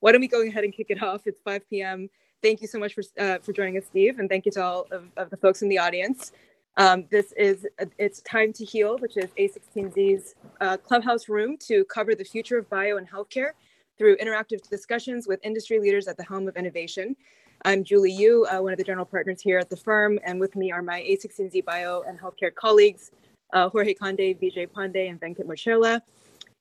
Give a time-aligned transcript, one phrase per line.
[0.00, 1.22] why don't we go ahead and kick it off?
[1.26, 2.08] It's 5 p.m.
[2.42, 4.86] Thank you so much for uh, for joining us, Steve, and thank you to all
[4.90, 6.32] of, of the folks in the audience.
[6.76, 7.66] Um, this is
[7.98, 12.70] it's time to heal, which is A16Z's uh, clubhouse room to cover the future of
[12.70, 13.50] bio and healthcare
[13.98, 17.16] through interactive discussions with industry leaders at the helm of innovation.
[17.64, 20.54] I'm Julie Yoo, uh, one of the general partners here at the firm, and with
[20.54, 23.10] me are my A16Z bio and healthcare colleagues,
[23.52, 26.00] uh, Jorge Conde, Vijay Pande, and Venkat Mocherla.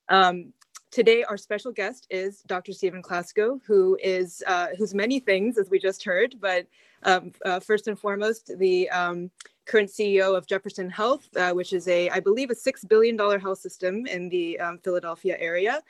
[0.09, 0.51] Um,
[0.91, 2.73] today, our special guest is Dr.
[2.73, 6.67] Stephen Klasko, who is uh, who's many things, as we just heard, but
[7.03, 9.29] um, uh, first and foremost, the um,
[9.65, 13.39] current CEO of Jefferson Health, uh, which is a, I believe, a six billion dollar
[13.39, 15.81] health system in the um, Philadelphia area.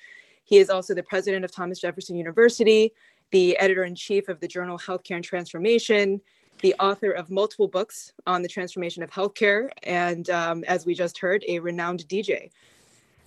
[0.44, 2.94] He is also the president of Thomas Jefferson University,
[3.32, 6.22] the editor in chief of the journal Healthcare and Transformation,
[6.62, 11.18] the author of multiple books on the transformation of healthcare, and um, as we just
[11.20, 12.50] heard, a renowned DJ.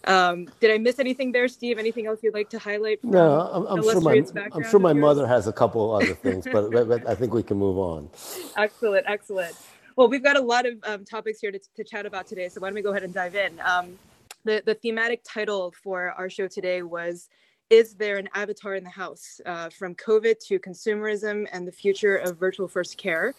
[0.05, 1.79] Um, did I miss anything there, Steve?
[1.79, 3.03] Anything else you'd like to highlight?
[3.05, 6.71] no, I'm, I'm sure my I'm sure my mother has a couple other things, but,
[6.71, 8.09] but, I think we can move on.
[8.57, 9.55] Excellent, excellent.
[9.97, 12.61] Well, we've got a lot of um, topics here to, to, chat about today, so
[12.61, 13.61] why don't we go ahead and dive in?
[13.61, 13.99] Um,
[14.45, 17.29] the the thematic title for our show today was
[17.69, 22.17] is there an avatar in the house uh, from covid to consumerism and the future
[22.17, 23.35] of virtual first care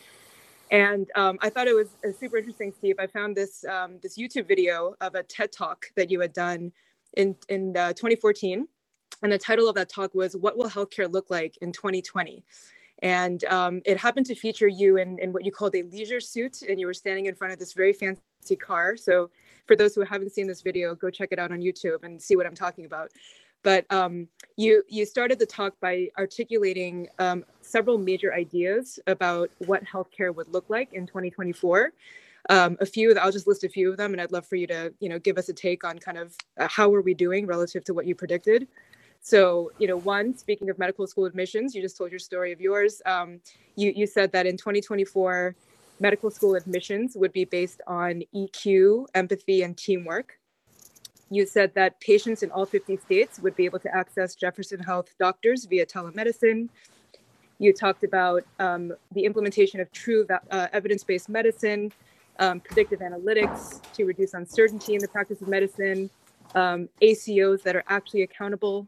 [0.72, 2.96] and um, i thought it was uh, super interesting steve.
[3.00, 6.72] I found this um, this youtube video of a ted talk that you had done
[7.18, 8.68] in in uh, 2014
[9.24, 12.44] and the title of that talk was what will healthcare look like in 2020
[13.02, 16.62] and um, it happened to feature you in, in what you called a leisure suit
[16.62, 18.96] and you were standing in front of this very fancy car.
[18.96, 19.32] So
[19.66, 22.36] for those who haven't seen this video, go check it out on YouTube and see
[22.36, 23.12] what I'm talking about.
[23.64, 29.84] But um, you you started the talk by articulating um, several major ideas about what
[29.86, 31.92] healthcare would look like in 2024.
[32.50, 34.68] Um, a few, I'll just list a few of them, and I'd love for you
[34.68, 37.46] to you know give us a take on kind of uh, how are we doing
[37.46, 38.68] relative to what you predicted.
[39.22, 42.60] So, you know, one, speaking of medical school admissions, you just told your story of
[42.60, 43.04] yours.
[43.06, 43.40] Um,
[43.76, 45.56] you, you said that in 2024,
[46.00, 50.40] medical school admissions would be based on EQ, empathy, and teamwork.
[51.32, 55.16] You said that patients in all 50 states would be able to access Jefferson Health
[55.18, 56.68] doctors via telemedicine.
[57.58, 61.94] You talked about um, the implementation of true uh, evidence based medicine,
[62.40, 66.10] um, predictive analytics to reduce uncertainty in the practice of medicine,
[66.54, 68.86] um, ACOs that are actually accountable.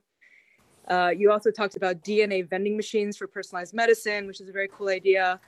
[0.89, 4.67] Uh, you also talked about DNA vending machines for personalized medicine, which is a very
[4.67, 5.39] cool idea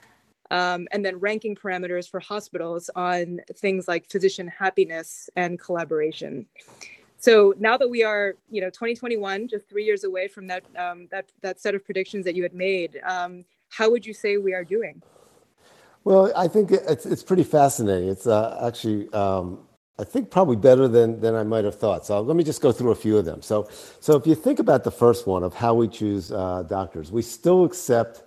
[0.50, 6.46] um, and then ranking parameters for hospitals on things like physician happiness and collaboration.
[7.18, 11.08] So now that we are, you know, 2021, just three years away from that um,
[11.10, 14.54] that that set of predictions that you had made, um, how would you say we
[14.54, 15.02] are doing?
[16.04, 18.08] Well, I think it's it's pretty fascinating.
[18.08, 19.12] It's uh, actually.
[19.12, 19.66] Um,
[19.98, 22.04] I think probably better than, than I might have thought.
[22.04, 23.40] So let me just go through a few of them.
[23.40, 23.66] So,
[23.98, 27.22] so if you think about the first one of how we choose uh, doctors, we
[27.22, 28.22] still accept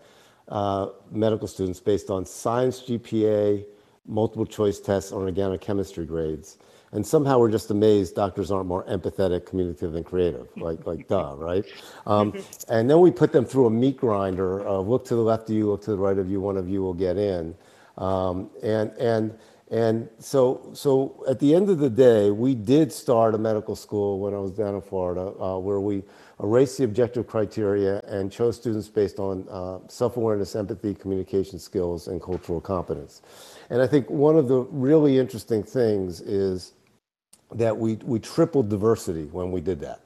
[1.12, 3.66] medical students based on science GPA,
[4.08, 6.58] multiple choice tests, or organic chemistry grades.
[6.92, 10.48] And somehow we're just amazed doctors aren't more empathetic, communicative, and creative.
[10.58, 11.66] Like, like duh, right?
[12.06, 12.34] Um,
[12.68, 14.68] and then we put them through a meat grinder.
[14.68, 16.42] Uh, look to the left of you, look to the right of you.
[16.42, 17.56] One of you will get in.
[17.98, 19.38] Um, and and
[19.72, 24.20] and so so at the end of the day, we did start a medical school
[24.20, 26.04] when I was down in Florida, uh, where we
[26.42, 32.22] erased the objective criteria and chose students based on uh, self-awareness, empathy, communication skills, and
[32.22, 33.22] cultural competence.
[33.70, 36.74] And I think one of the really interesting things is
[37.52, 40.02] that we, we tripled diversity when we did that.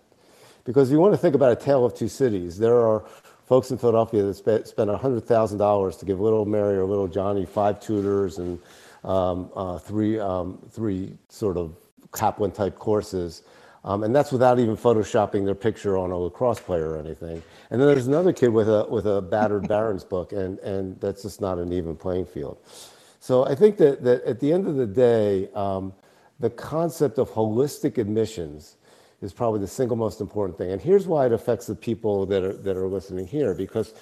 [0.66, 3.06] Because if you want to think about a tale of two cities, there are
[3.46, 7.80] folks in Philadelphia that spent, spent $100,000 to give little Mary or little Johnny five
[7.80, 8.60] tutors and
[9.04, 11.76] um, uh, three, um, three sort of
[12.14, 13.44] Kaplan type courses
[13.86, 17.44] um, and that's without even photoshopping their picture on a lacrosse player or anything.
[17.70, 21.24] And then there's another kid with a with a battered Barron's book, and and that's
[21.24, 22.58] just not an even playing field.
[23.20, 25.94] So I think that that at the end of the day, um,
[26.40, 28.78] the concept of holistic admissions
[29.22, 30.72] is probably the single most important thing.
[30.72, 33.94] And here's why it affects the people that are that are listening here, because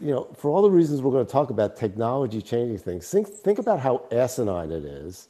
[0.00, 3.28] you know, for all the reasons we're going to talk about technology changing things, think
[3.28, 5.28] think about how asinine it is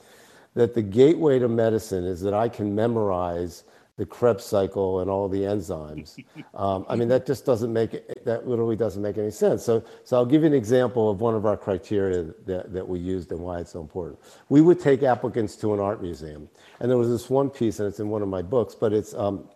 [0.55, 3.65] that the gateway to medicine is that I can memorize
[4.03, 6.19] the Krebs cycle and all the enzymes.
[6.55, 9.63] Um, I mean, that just doesn't make it, that literally doesn't make any sense.
[9.63, 12.99] So, so I'll give you an example of one of our criteria that, that we
[12.99, 14.19] used and why it's so important.
[14.49, 16.49] We would take applicants to an art museum,
[16.81, 19.15] and there was this one piece, and it's in one of my books, but it's,
[19.15, 19.49] um,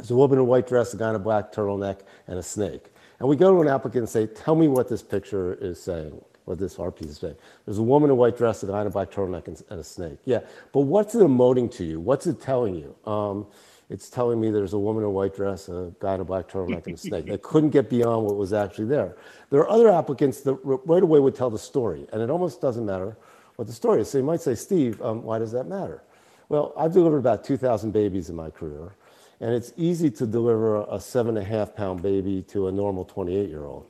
[0.00, 2.42] it's a woman in a white dress, a guy in a black turtleneck, and a
[2.42, 2.86] snake.
[3.20, 6.18] And we go to an applicant and say, tell me what this picture is saying
[6.44, 7.36] what this art piece is saying.
[7.64, 9.84] There's a woman in a white dress, a guy in a black turtleneck, and, a
[9.84, 10.18] snake.
[10.24, 10.40] Yeah,
[10.72, 12.00] but what's it emoting to you?
[12.00, 12.96] What's it telling you?
[13.10, 13.46] Um,
[13.92, 16.48] it's telling me there's a woman in a white dress, a guy in a black
[16.48, 17.26] turtleneck, and a snake.
[17.26, 19.16] They couldn't get beyond what was actually there.
[19.50, 22.86] There are other applicants that right away would tell the story, and it almost doesn't
[22.86, 23.18] matter
[23.56, 24.10] what the story is.
[24.10, 26.02] So you might say, Steve, um, why does that matter?
[26.48, 28.94] Well, I've delivered about 2,000 babies in my career,
[29.40, 33.04] and it's easy to deliver a seven and a half pound baby to a normal
[33.04, 33.86] 28 year old.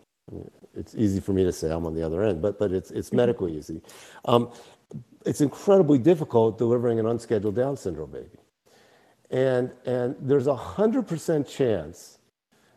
[0.75, 3.12] it's easy for me to say I'm on the other end, but, but it's, it's
[3.12, 3.81] medically easy.
[4.25, 4.50] Um,
[5.25, 8.42] it's incredibly difficult delivering an unscheduled Down syndrome baby.
[9.32, 12.19] And, and there's a 100% chance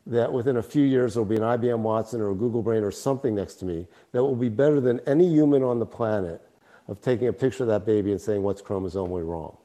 [0.08, 2.92] that within a few years there'll be an IBM Watson or a Google Brain or
[2.92, 6.42] something next to me that will be better than any human on the planet
[6.88, 9.58] of taking a picture of that baby and saying what's chromosomally wrong.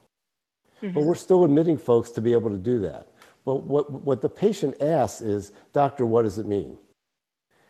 [0.81, 0.93] Mm-hmm.
[0.93, 3.07] But we're still admitting folks to be able to do that.
[3.45, 6.77] But what, what the patient asks is, doctor, what does it mean?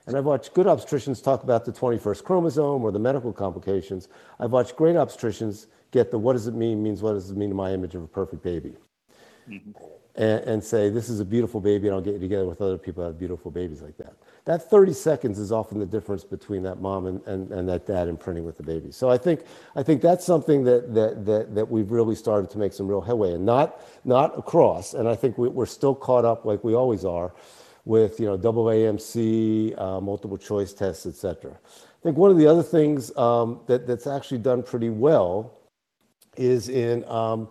[0.07, 4.07] And I've watched good obstetricians talk about the 21st chromosome or the medical complications.
[4.39, 7.49] I've watched great obstetricians get the what does it mean means what does it mean
[7.49, 8.75] to my image of a perfect baby.
[9.51, 9.71] Mm-hmm.
[10.15, 12.77] And, and, say, this is a beautiful baby, and I'll get you together with other
[12.77, 14.13] people that have beautiful babies like that.
[14.43, 18.09] That 30 seconds is often the difference between that mom and, and, and that dad
[18.09, 18.91] imprinting with the baby.
[18.91, 22.57] So I think, I think that's something that, that, that, that we've really started to
[22.57, 24.95] make some real headway and not, not across.
[24.95, 27.31] And I think we, we're still caught up like we always are
[27.85, 31.51] with you know double AMC, uh, multiple choice tests, et cetera.
[31.51, 35.59] I think one of the other things um, that, that's actually done pretty well
[36.37, 37.49] is in, um,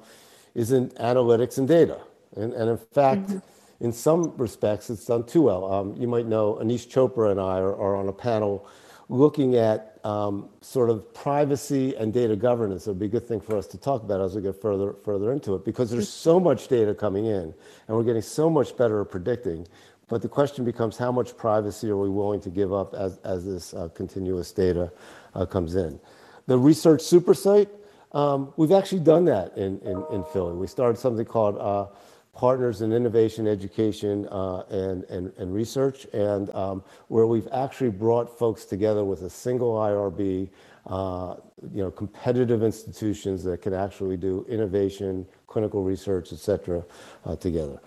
[0.55, 2.01] is in analytics and data.
[2.37, 3.85] And, and in fact, mm-hmm.
[3.85, 5.73] in some respects, it's done too well.
[5.73, 8.67] Um, you might know Aneesh Chopra and I are, are on a panel
[9.09, 12.87] looking at um, sort of privacy and data governance.
[12.87, 14.95] It would be a good thing for us to talk about as we get further,
[15.05, 17.53] further into it because there's so much data coming in
[17.89, 19.67] and we're getting so much better at predicting
[20.11, 23.47] but the question becomes how much privacy are we willing to give up as, as
[23.47, 24.93] this uh, continuous data
[25.37, 26.01] uh, comes in?
[26.47, 27.69] The research super site,
[28.13, 30.55] um, we've actually done that in, in, in, Philly.
[30.55, 31.87] We started something called uh,
[32.33, 38.39] Partners in Innovation, Education, uh, and, and, and Research, and um, where we've actually brought
[38.39, 40.49] folks together with a single IRB,
[40.87, 41.37] uh,
[41.73, 46.85] you know, competitive institutions that can actually do innovation, clinical research, et cetera,
[47.25, 47.79] uh, together.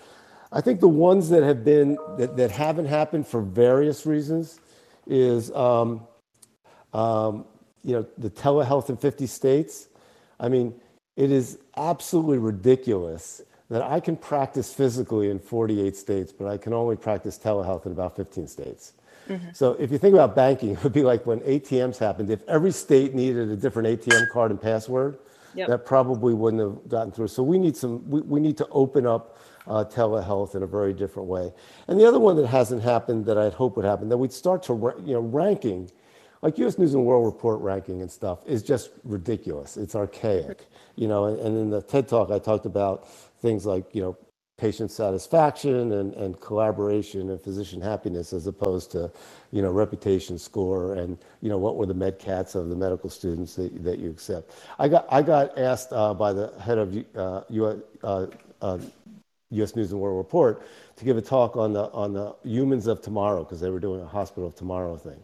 [0.54, 4.60] I think the ones that have been that, that haven't happened for various reasons
[5.08, 6.06] is um,
[6.94, 7.46] um,
[7.84, 9.88] you know the telehealth in 50 states.
[10.44, 10.74] I mean,
[11.16, 16.74] it is absolutely ridiculous that I can practice physically in 48 states, but I can
[16.74, 18.94] only practice telehealth in about 15 states.
[19.30, 19.48] Mm-hmm.
[19.54, 22.30] So if you think about banking, it would be like when ATMs happened.
[22.30, 25.18] If every state needed a different ATM card and password,
[25.56, 25.70] yep.
[25.70, 27.30] that probably wouldn't have gotten through.
[27.30, 28.08] So we need some.
[28.10, 31.54] We, we need to open up uh, telehealth in a very different way.
[31.88, 34.62] And the other one that hasn't happened that I'd hope would happen, that we'd start
[34.64, 34.74] to,
[35.06, 35.90] you know, ranking,
[36.44, 36.78] like U.S.
[36.78, 39.78] News and World Report ranking and stuff is just ridiculous.
[39.78, 41.26] It's archaic, you know.
[41.26, 43.10] And, and in the TED Talk, I talked about
[43.42, 44.18] things like, you know,
[44.58, 49.12] patient satisfaction and, and collaboration and physician happiness as opposed to
[49.52, 53.56] you know reputation score and you know what were the MCATs of the medical students
[53.56, 57.42] that, that you accept i got i got asked uh, by the head of uh,
[58.04, 58.28] uh,
[58.62, 58.78] uh
[59.50, 59.76] U.S.
[59.76, 60.66] News and World Report
[60.96, 64.02] to give a talk on the on the humans of tomorrow because they were doing
[64.02, 65.24] a hospital of tomorrow thing,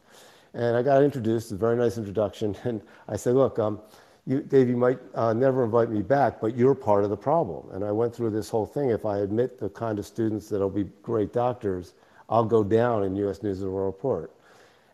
[0.53, 1.51] and I got introduced.
[1.51, 3.79] A very nice introduction, and I said, "Look, um,
[4.25, 7.69] you, Dave, you might uh, never invite me back, but you're part of the problem."
[7.73, 8.89] And I went through this whole thing.
[8.89, 11.93] If I admit the kind of students that'll be great doctors,
[12.29, 13.43] I'll go down in U.S.
[13.43, 14.31] News and World Report.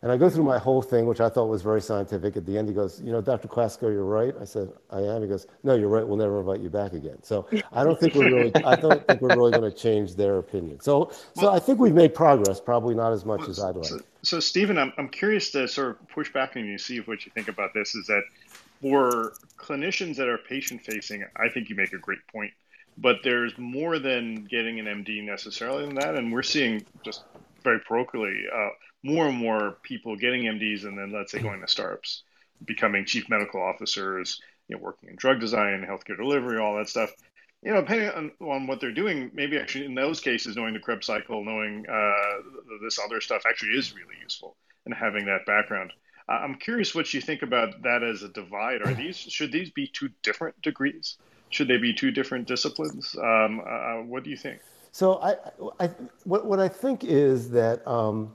[0.05, 2.37] And I go through my whole thing, which I thought was very scientific.
[2.37, 3.47] At the end, he goes, You know, Dr.
[3.47, 4.35] Klasko, you're right.
[4.39, 5.23] I said, I am.
[5.23, 6.07] He goes, No, you're right.
[6.07, 7.17] We'll never invite you back again.
[7.23, 10.37] So I don't think we're really, I don't think we're really going to change their
[10.37, 10.79] opinion.
[10.79, 13.85] So, so I think we've made progress, probably not as much as I'd like.
[13.85, 17.25] So, so Stephen, I'm, I'm curious to sort of push back on you, see what
[17.25, 17.95] you think about this.
[17.95, 18.21] Is that
[18.83, 22.53] for clinicians that are patient facing, I think you make a great point.
[22.99, 26.13] But there's more than getting an MD necessarily than that.
[26.13, 27.23] And we're seeing just
[27.65, 28.69] very parochially, uh,
[29.03, 32.23] more and more people getting MDs and then let's say going to startups,
[32.63, 37.11] becoming chief medical officers, you know, working in drug design, healthcare delivery, all that stuff.
[37.61, 40.79] You know, depending on, on what they're doing, maybe actually in those cases, knowing the
[40.79, 44.55] Krebs cycle, knowing uh, this other stuff actually is really useful,
[44.85, 45.91] and having that background.
[46.27, 48.81] I'm curious what you think about that as a divide.
[48.81, 51.17] Are these should these be two different degrees?
[51.49, 53.15] Should they be two different disciplines?
[53.15, 54.59] Um, uh, what do you think?
[54.95, 55.35] So I,
[55.83, 55.89] I,
[56.23, 58.31] what, what I think is that um,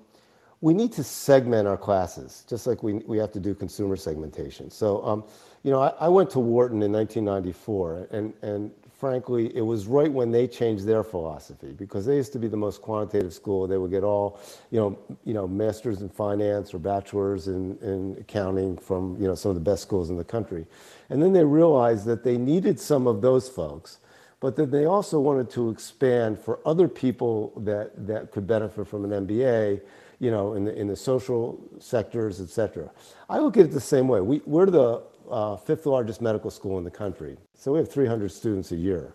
[0.61, 4.71] we need to segment our classes, just like we, we have to do consumer segmentation.
[4.71, 5.25] So, um,
[5.62, 10.12] you know, I, I, went to Wharton in 1994, and, and frankly, it was right
[10.12, 13.67] when they changed their philosophy because they used to be the most quantitative school.
[13.67, 14.38] They would get all,
[14.71, 19.35] you know, you know, masters in finance or bachelors in, in accounting from, you know,
[19.35, 20.67] some of the best schools in the country.
[21.09, 24.00] And then they realized that they needed some of those folks
[24.40, 29.11] but then they also wanted to expand for other people that, that could benefit from
[29.11, 29.82] an MBA,
[30.18, 32.90] you know, in the, in the social sectors, et cetera.
[33.28, 34.20] I look at it the same way.
[34.20, 38.32] We, we're the uh, fifth largest medical school in the country, so we have 300
[38.32, 39.14] students a year.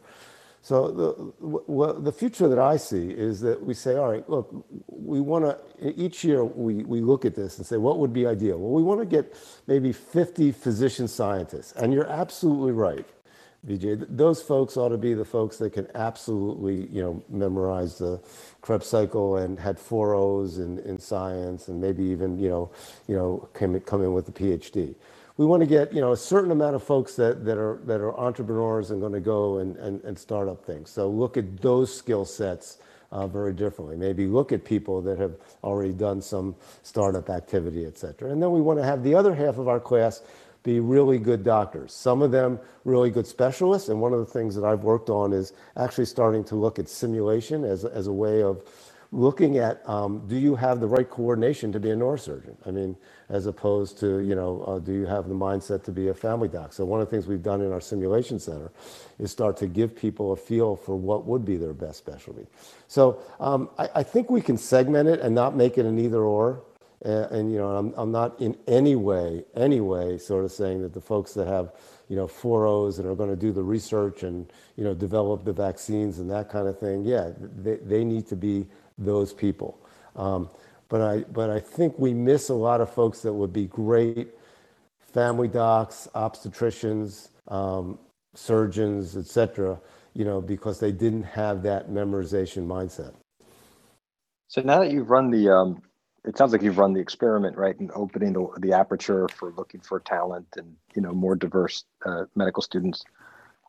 [0.66, 4.50] So the, the future that I see is that we say, all right, look,
[4.88, 8.26] we want to, each year we, we look at this and say, what would be
[8.26, 8.58] ideal?
[8.58, 9.36] Well, we want to get
[9.68, 11.72] maybe 50 physician scientists.
[11.74, 13.06] And you're absolutely right,
[13.68, 14.06] Vijay.
[14.10, 18.22] Those folks ought to be the folks that can absolutely, you know, memorize the
[18.62, 22.72] Krebs cycle and had four O's in, in science and maybe even, you know,
[23.08, 24.96] you know, come, come in with a PhD
[25.38, 28.00] we want to get you know a certain amount of folks that, that are that
[28.00, 30.90] are entrepreneurs and going to go and, and, and start up things.
[30.90, 32.78] So look at those skill sets
[33.12, 33.98] uh, very differently.
[33.98, 38.32] Maybe look at people that have already done some startup activity, et cetera.
[38.32, 40.22] And then we want to have the other half of our class
[40.66, 41.94] be really good doctors.
[41.94, 43.88] Some of them really good specialists.
[43.88, 46.90] And one of the things that I've worked on is actually starting to look at
[46.90, 48.64] simulation as, as a way of
[49.12, 52.56] looking at um, do you have the right coordination to be a neurosurgeon?
[52.66, 52.98] I mean,
[53.30, 56.48] as opposed to, you know, uh, do you have the mindset to be a family
[56.48, 56.74] doc?
[56.74, 58.72] So one of the things we've done in our simulation center
[59.20, 62.48] is start to give people a feel for what would be their best specialty.
[62.88, 66.24] So um, I, I, think we can segment it and not make it an either
[66.24, 66.64] or.
[67.06, 70.82] And, and you know, I'm, I'm not in any way, any way sort of saying
[70.82, 71.72] that the folks that have,
[72.10, 75.46] you know, four O's and are going to do the research and, you know, develop
[75.46, 78.66] the vaccines and that kind of thing, yeah, they, they need to be
[78.98, 79.80] those people.
[80.16, 80.50] Um,
[80.90, 84.30] but I, but I think we miss a lot of folks that would be great
[85.00, 87.98] family docs, obstetricians, um,
[88.34, 89.80] surgeons, et cetera,
[90.14, 93.14] you know, because they didn't have that memorization mindset.
[94.48, 95.82] So now that you've run the, um,
[96.26, 99.82] it sounds like you've run the experiment, right, and opening the, the aperture for looking
[99.82, 103.04] for talent and you know more diverse uh, medical students.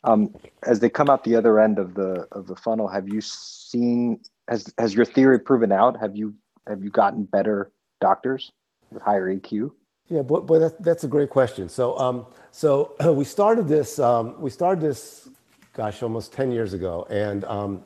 [0.05, 3.21] Um, as they come out the other end of the of the funnel, have you
[3.21, 5.99] seen has has your theory proven out?
[6.01, 6.35] Have you
[6.67, 8.53] have you gotten better doctors
[8.91, 9.71] with higher EQ?
[10.09, 11.69] Yeah, but, but that, that's a great question.
[11.69, 13.99] So, um, so we started this.
[13.99, 15.29] Um, we started this,
[15.75, 17.85] gosh, almost ten years ago, and um,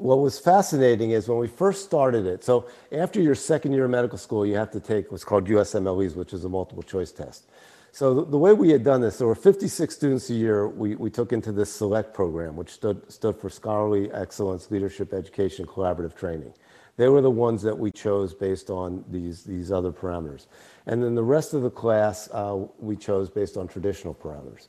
[0.00, 2.42] what was fascinating is when we first started it.
[2.42, 6.16] So, after your second year of medical school, you have to take what's called USMLEs,
[6.16, 7.44] which is a multiple choice test.
[7.92, 10.94] So the, the, way we had done this, there were 56 students a year we,
[10.94, 16.14] we took into this SELECT program, which stood, stood for Scholarly Excellence, Leadership, Education, Collaborative
[16.14, 16.54] Training.
[16.96, 20.46] They were the ones that we chose based on these, these other parameters.
[20.86, 24.68] And then the rest of the class uh, we chose based on traditional parameters.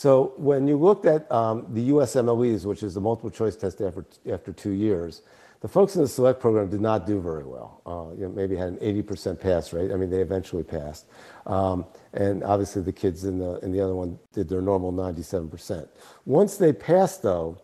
[0.00, 4.06] So when you looked at um, the USMLEs, which is the multiple choice test after,
[4.32, 5.20] after two years,
[5.60, 7.82] the folks in the select program did not do very well.
[7.84, 9.92] Uh, you know, maybe had an 80% pass rate.
[9.92, 11.04] I mean, they eventually passed.
[11.44, 15.86] Um, and obviously the kids in the, in the other one did their normal 97%.
[16.24, 17.60] Once they passed though,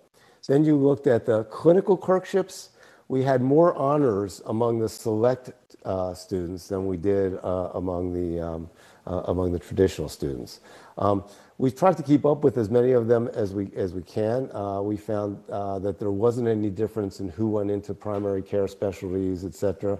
[0.47, 2.69] then you looked at the clinical clerkships
[3.09, 5.51] we had more honors among the select
[5.85, 8.71] uh, students than we did uh, among the um,
[9.07, 10.61] uh, among the traditional students.
[10.99, 11.25] Um,
[11.59, 14.51] we tried to keep up with as many of them as we as we can.
[14.53, 18.69] Uh, we found uh, that there wasn't any difference in who went into primary care
[18.69, 19.99] specialties, et cetera.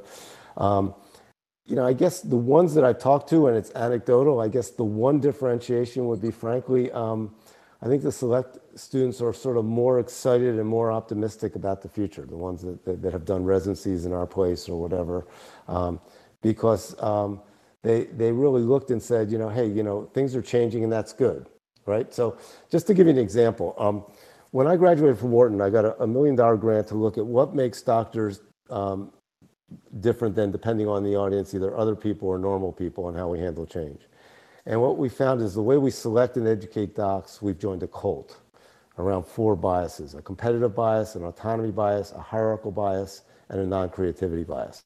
[0.57, 0.95] Um,
[1.65, 4.41] you know, I guess the ones that I talked to, and it's anecdotal.
[4.41, 7.35] I guess the one differentiation would be, frankly, um,
[7.83, 11.89] I think the select students are sort of more excited and more optimistic about the
[11.89, 15.27] future, the ones that, that, that have done residencies in our place or whatever,
[15.69, 16.01] um,
[16.41, 17.41] because um,
[17.87, 20.93] they, they really looked and said, you know, hey, you know, things are changing and
[20.93, 21.47] that's good,
[21.87, 22.13] right?
[22.13, 22.37] So
[22.69, 24.05] just to give you an example, um,
[24.51, 27.25] when I graduated from Wharton, I got a, a, million dollar grant to look at
[27.25, 28.41] what makes doctors
[28.71, 29.13] um,
[30.01, 33.39] different than depending on the audience, either other people or normal people and how we
[33.39, 34.01] handle change.
[34.67, 37.87] And what we found is the way we select and educate docs, we've joined a
[37.87, 38.41] cult
[38.99, 43.91] around four biases a competitive bias, an autonomy bias, a hierarchical bias, and a non
[43.91, 44.83] creativity bias.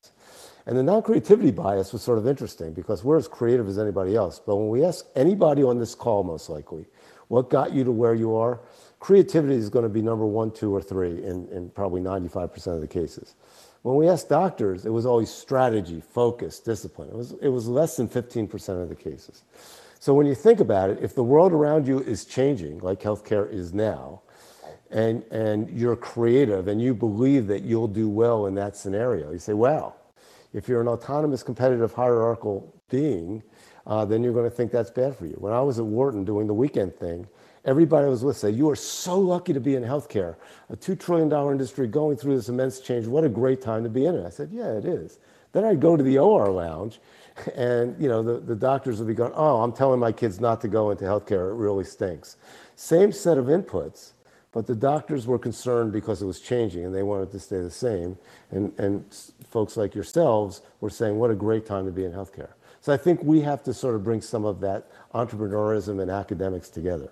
[0.67, 4.15] And the non creativity bias was sort of interesting because we're as creative as anybody
[4.15, 4.41] else.
[4.45, 6.87] But when we ask anybody on this call, most likely,
[7.29, 8.61] what got you to where you are,
[8.99, 12.81] creativity is going to be number one, two, or three in, in probably 95% of
[12.81, 13.35] the cases.
[13.83, 17.09] When we asked doctors, it was always strategy, focus, discipline.
[17.09, 19.45] It was, it was less than 15% of the cases.
[20.01, 23.51] So when you think about it, if the world around you is changing, like healthcare
[23.51, 24.21] is now,
[24.91, 29.39] and, and you're creative and you believe that you'll do well in that scenario, you
[29.39, 29.95] say, wow,
[30.53, 33.43] if you're an autonomous, competitive, hierarchical being,
[33.87, 35.35] uh, then you're going to think that's bad for you.
[35.39, 37.27] When I was at Wharton doing the weekend thing,
[37.65, 40.37] Everybody was with said, You are so lucky to be in healthcare,
[40.71, 43.07] a $2 trillion industry going through this immense change.
[43.07, 44.25] What a great time to be in it.
[44.25, 45.19] I said, Yeah, it is.
[45.53, 47.01] Then I'd go to the OR lounge,
[47.55, 50.61] and you know the, the doctors would be going, Oh, I'm telling my kids not
[50.63, 51.51] to go into healthcare.
[51.51, 52.37] It really stinks.
[52.77, 54.13] Same set of inputs,
[54.53, 57.71] but the doctors were concerned because it was changing and they wanted to stay the
[57.71, 58.19] same.
[58.51, 59.05] And, and
[59.49, 62.51] folks like yourselves were saying, what a great time to be in healthcare.
[62.81, 66.69] So I think we have to sort of bring some of that entrepreneurism and academics
[66.69, 67.11] together.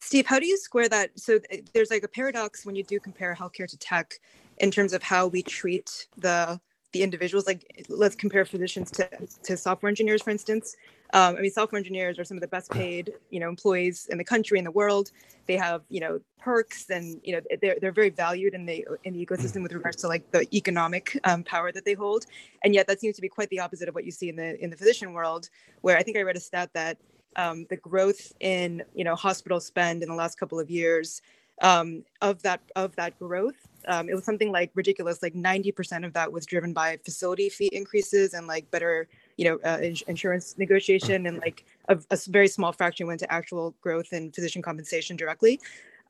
[0.00, 1.10] Steve, how do you square that?
[1.18, 4.14] So uh, there's like a paradox when you do compare healthcare to tech
[4.58, 6.60] in terms of how we treat the
[6.92, 7.46] the individuals.
[7.46, 9.08] Like let's compare physicians to,
[9.44, 10.76] to software engineers, for instance.
[11.14, 14.16] Um, I mean, software engineers are some of the best paid, you know, employees in
[14.16, 15.10] the country in the world.
[15.46, 19.12] They have, you know, perks, and you know, they're they're very valued in the in
[19.12, 22.24] the ecosystem with regards to like the economic um, power that they hold.
[22.64, 24.62] And yet, that seems to be quite the opposite of what you see in the
[24.62, 25.50] in the physician world,
[25.82, 26.96] where I think I read a stat that
[27.36, 31.22] um, the growth in you know hospital spend in the last couple of years
[31.60, 36.12] um, of that of that growth um, it was something like ridiculous like 90% of
[36.12, 40.56] that was driven by facility fee increases and like better you know uh, ins- insurance
[40.58, 45.16] negotiation and like a, a, very small fraction went to actual growth in physician compensation
[45.16, 45.60] directly.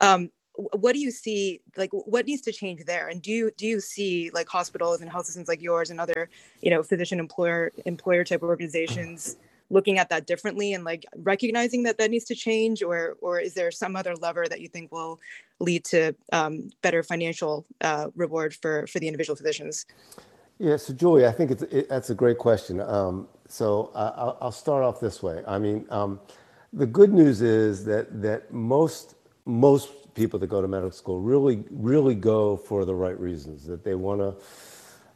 [0.01, 3.09] Um, what do you see like what needs to change there?
[3.09, 6.29] And do you do you see like hospitals and health systems like yours and other
[6.61, 9.37] you know physician employer employer type organizations
[9.71, 12.83] looking at that differently and like recognizing that that needs to change?
[12.83, 15.19] Or or is there some other lever that you think will
[15.59, 19.87] lead to um, better financial uh, reward for for the individual physicians
[20.63, 24.53] yeah so julie i think it's it, that's a great question um, so I, will
[24.53, 26.21] start off this way i mean um,
[26.73, 31.65] the good news is that that most most people that go to medical school really
[31.71, 34.35] really go for the right reasons that they want to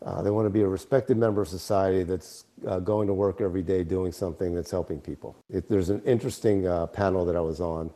[0.04, 3.40] uh, they want to be a respected member of society that's uh, going to work
[3.40, 5.34] every day doing something that's helping people.
[5.48, 7.90] It, there's an interesting uh, panel that I was on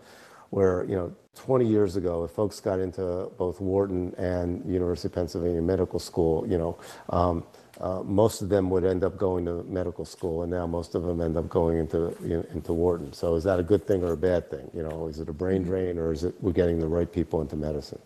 [0.50, 5.14] where, you know, 20 years ago, if folks got into both Wharton and University of
[5.14, 6.78] Pennsylvania Medical School, you know,
[7.08, 7.44] um,
[7.80, 11.02] uh, most of them would end up going to medical school, and now most of
[11.02, 13.12] them end up going into you know, into Wharton.
[13.12, 14.70] So is that a good thing or a bad thing?
[14.74, 17.40] You know, is it a brain drain, or is it we're getting the right people
[17.40, 18.00] into medicine?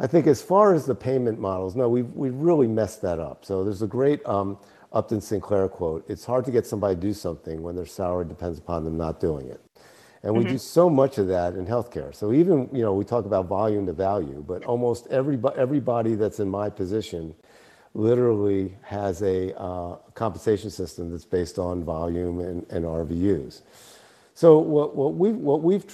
[0.00, 3.44] I think as far as the payment models, no, we've, we've really messed that up.
[3.44, 4.58] So there's a great um,
[4.92, 8.58] Upton Sinclair quote It's hard to get somebody to do something when their salary depends
[8.58, 9.60] upon them not doing it.
[10.22, 10.52] And we mm-hmm.
[10.52, 12.14] do so much of that in healthcare.
[12.14, 16.40] So even, you know, we talk about volume to value, but almost everybody, everybody that's
[16.40, 17.34] in my position
[17.94, 23.62] literally has a uh, compensation system that's based on volume and, and RVUs.
[24.34, 25.84] So what, what, we, what we've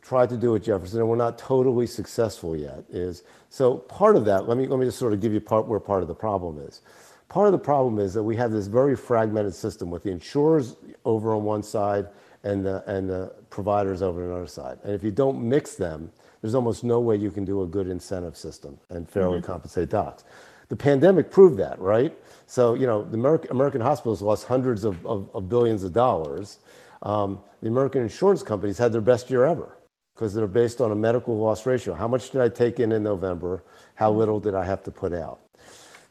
[0.00, 4.24] tried to do at Jefferson, and we're not totally successful yet, is so part of
[4.24, 6.14] that, let me, let me just sort of give you part where part of the
[6.14, 6.82] problem is.
[7.28, 10.76] Part of the problem is that we have this very fragmented system with the insurers
[11.04, 12.08] over on one side
[12.44, 14.78] and the, and the providers over on the other side.
[14.82, 17.88] And if you don't mix them, there's almost no way you can do a good
[17.88, 19.46] incentive system and fairly mm-hmm.
[19.46, 20.24] compensate docs.
[20.68, 22.16] The pandemic proved that, right?
[22.46, 26.58] So, you know, the American, American hospitals lost hundreds of, of, of billions of dollars.
[27.02, 29.76] Um, the American insurance companies had their best year ever
[30.14, 31.94] because they're based on a medical loss ratio.
[31.94, 33.62] How much did I take in in November?
[33.94, 35.40] How little did I have to put out?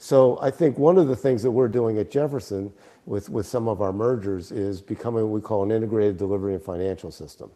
[0.01, 2.73] So I think one of the things that we're doing at Jefferson
[3.05, 6.63] with, with some of our mergers is becoming what we call an integrated delivery and
[6.63, 7.51] financial system,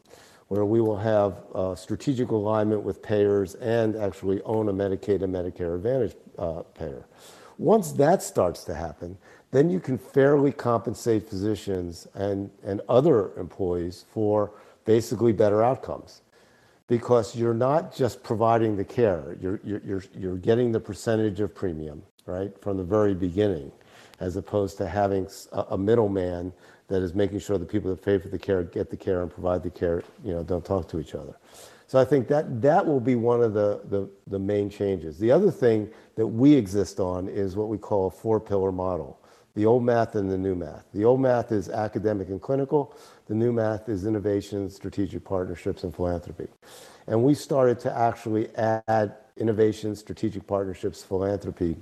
[0.49, 1.39] where we will have
[1.75, 7.07] strategic alignment with payers and actually own a Medicaid and Medicare Advantage uh, payer.
[7.57, 9.17] Once that starts to happen,
[9.49, 14.51] then you can fairly compensate physicians and, and other employees for
[14.85, 16.21] basically better outcomes
[16.85, 22.03] because you're not just providing the care, you're, you're, you're getting the percentage of premium,
[22.25, 23.71] right, from the very beginning,
[24.19, 26.51] as opposed to having a, middleman
[26.87, 29.31] that is making sure the people that pay for the care get the care and
[29.31, 31.35] provide the care, you know, don't talk to each other.
[31.87, 35.19] So I think that that will be one of the, the, the main changes.
[35.19, 39.19] The other thing that we exist on is what we call a four pillar model
[39.55, 40.85] the old math and the new math.
[40.93, 42.93] The old math is academic and clinical.
[43.27, 46.47] The new math is innovation, strategic partnerships, and philanthropy.
[47.07, 51.77] And we started to actually add innovation, strategic partnerships, philanthropy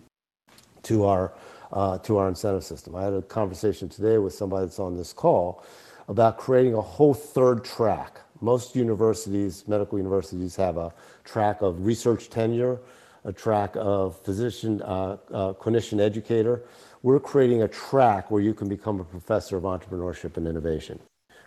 [0.83, 1.33] to our
[1.73, 2.95] uh, to our incentive system.
[2.95, 5.63] I had a conversation today with somebody that's on this call
[6.07, 8.19] about creating a whole third track.
[8.41, 10.93] Most universities, medical universities, have a
[11.23, 12.79] track of research tenure,
[13.25, 16.63] a track of physician, uh, uh, clinician educator.
[17.01, 20.99] We're creating a track where you can become a professor of entrepreneurship and innovation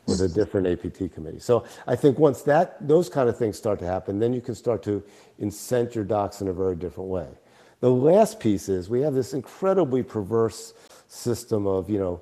[0.06, 1.40] with a different APT committee.
[1.40, 4.54] So I think once that those kind of things start to happen, then you can
[4.54, 5.02] start to
[5.40, 7.26] incent your docs in a very different way.
[7.80, 10.74] The last piece is we have this incredibly perverse
[11.08, 12.20] system of, you know,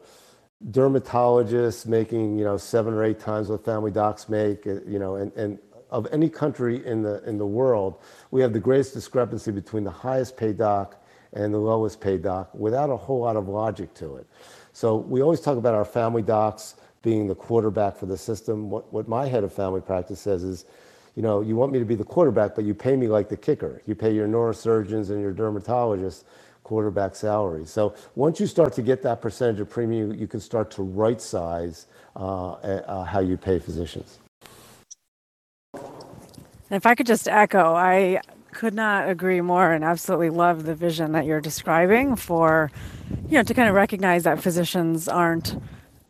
[0.71, 5.17] dermatologists making, you know, seven or eight times what family docs make, uh, you know,
[5.17, 5.59] and, and
[5.91, 9.91] of any country in the in the world, we have the greatest discrepancy between the
[9.91, 10.97] highest paid doc
[11.35, 14.27] and the lowest paid doc without a whole lot of logic to it.
[14.73, 18.71] So we always talk about our family docs being the quarterback for the system.
[18.71, 20.65] What, what my head of family practice says is,
[21.15, 23.37] you know, you want me to be the quarterback, but you pay me like the
[23.37, 23.83] kicker.
[23.87, 26.25] You pay your neurosurgeons and your dermatologists
[26.65, 27.71] quarterback salaries.
[27.71, 31.21] So once you start to get that percentage of premium, you can start to right
[31.21, 34.19] size uh, uh, how you pay physicians.
[36.71, 38.21] If I could just echo, I
[38.53, 42.71] could not agree more and absolutely love the vision that you're describing for,
[43.29, 45.61] you know, to kind of recognize that physicians aren't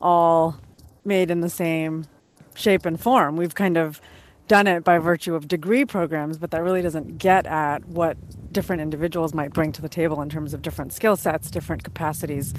[0.01, 0.57] all
[1.05, 2.07] made in the same
[2.55, 3.37] shape and form.
[3.37, 4.01] We've kind of
[4.49, 8.17] done it by virtue of degree programs, but that really doesn't get at what
[8.53, 12.55] different individuals might bring to the table in terms of different skill sets, different capacities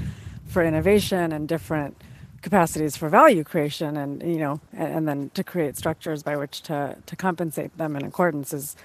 [0.48, 1.96] for innovation, and different
[2.42, 6.62] capacities for value creation and you know and, and, then to create structures by which
[6.62, 8.76] to to compensate them in accordance is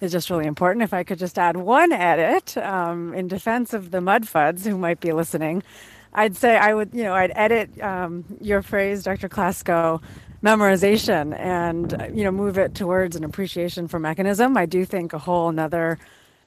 [0.00, 0.82] is just really important.
[0.82, 5.00] If i could just add one edit um, in defense of the mudfuds who might
[5.00, 5.62] be listening
[6.14, 10.00] i'd say i would you know i'd edit um, your phrase dr klasko
[10.42, 15.12] memorization and uh, you know move it towards an appreciation for mechanism i do think
[15.12, 15.98] a whole another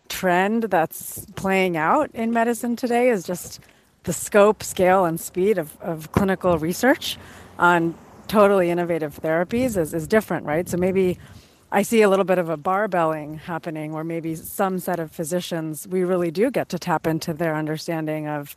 [0.09, 3.59] trend that's playing out in medicine today is just
[4.03, 7.17] the scope, scale, and speed of, of clinical research
[7.57, 7.95] on
[8.27, 10.67] totally innovative therapies is, is different, right?
[10.67, 11.17] So maybe
[11.71, 15.87] I see a little bit of a barbelling happening where maybe some set of physicians,
[15.87, 18.55] we really do get to tap into their understanding of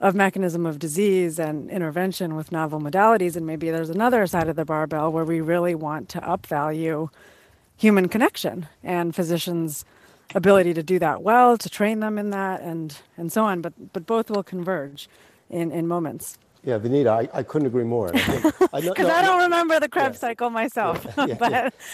[0.00, 3.36] of mechanism of disease and intervention with novel modalities.
[3.36, 7.08] And maybe there's another side of the barbell where we really want to upvalue
[7.76, 9.84] human connection and physicians
[10.34, 13.60] ability to do that well, to train them in that, and and so on.
[13.60, 15.08] But but both will converge
[15.50, 16.38] in in moments.
[16.64, 18.12] Yeah, Vineeta, I, I couldn't agree more.
[18.74, 20.20] Because I, no, I, don't remember the Krebs yeah.
[20.20, 21.52] cycle myself, yeah, yeah, but,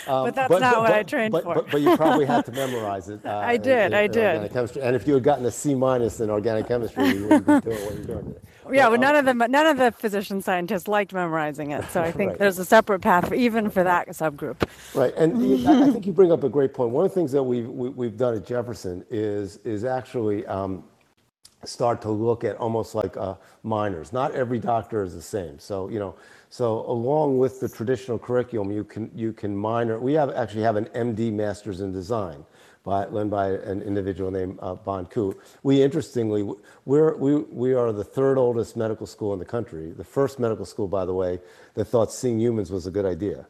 [0.08, 1.42] um, but that's but, not but, what I trained for.
[1.54, 3.20] But, but, you probably had to memorize it.
[3.24, 4.50] Uh, I did, in, in, I did.
[4.50, 4.80] chemistry.
[4.80, 7.84] And if you had gotten a C minus in organic chemistry, you wouldn't be doing
[7.84, 8.34] what you're doing.
[8.72, 11.84] Yeah, but, none um, of the none of the physician scientists liked memorizing it.
[11.90, 12.38] So I think right.
[12.38, 14.62] there's a separate path for, even for that subgroup.
[14.94, 16.92] Right, and I think you bring up a great point.
[16.92, 19.84] One of the things that we've we, have we have done at Jefferson is is
[19.84, 20.84] actually um,
[21.64, 24.12] start to look at almost like uh, minors.
[24.12, 25.58] Not every doctor is the same.
[25.58, 26.14] So, you know,
[26.48, 30.76] so along with the traditional curriculum, you can, you can minor, we have actually have
[30.76, 32.44] an MD Masters in Design
[32.82, 35.38] by, led by an individual named uh, Bon Ku.
[35.62, 36.48] We interestingly,
[36.86, 39.90] we're, we, we are the third oldest medical school in the country.
[39.90, 41.40] The first medical school, by the way,
[41.74, 43.46] that thought seeing humans was a good idea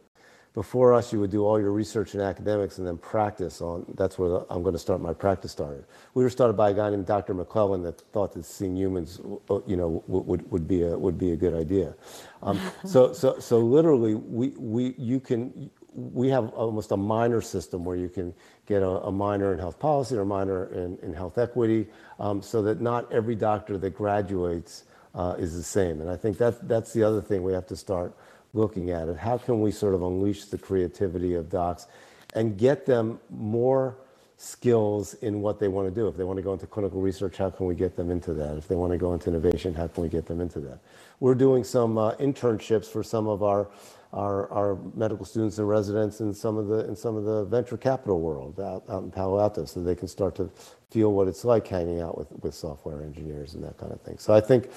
[0.52, 4.18] before us, you would do all your research and academics and then practice on, that's
[4.18, 5.84] where the, I'm going to start my practice started.
[6.14, 7.34] We were started by a guy named Dr.
[7.34, 11.32] McClellan that thought that seeing humans, uh, you know, would, would, be, a, would be
[11.32, 11.94] a good idea.
[12.42, 17.84] Um, so, so, so literally, we, we, you can, we have almost a minor system
[17.84, 18.34] where you can
[18.66, 21.86] get a, a minor in health policy or a minor in, in health equity
[22.18, 24.82] um, so that not every doctor that graduates
[25.14, 26.00] uh, is the same.
[26.00, 28.16] And I think that, that's the other thing we have to start
[28.52, 29.16] looking at it.
[29.16, 31.86] How can we sort of unleash the creativity of docs
[32.34, 33.96] and get them more
[34.36, 36.08] skills in what they want to do?
[36.08, 38.56] If they want to go into clinical research, how can we get them into that?
[38.56, 40.78] If they want to go into innovation, how can we get them into that?
[41.20, 43.68] We're doing some uh, internships for some of our,
[44.12, 47.76] our, our medical students and residents in some of the in some of the venture
[47.76, 50.50] capital world out, out in Palo Alto, so they can start to
[50.90, 54.18] feel what it's like hanging out with, with software engineers and that kind of thing.
[54.18, 54.70] So I think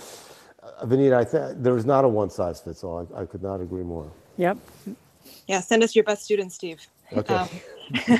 [0.83, 3.07] Vineeta, I think there is not a one size fits all.
[3.15, 4.09] I, I, could not agree more.
[4.37, 4.57] Yep.
[5.47, 6.85] Yeah, send us your best students, Steve.
[7.11, 7.33] Okay.
[7.33, 7.49] Um,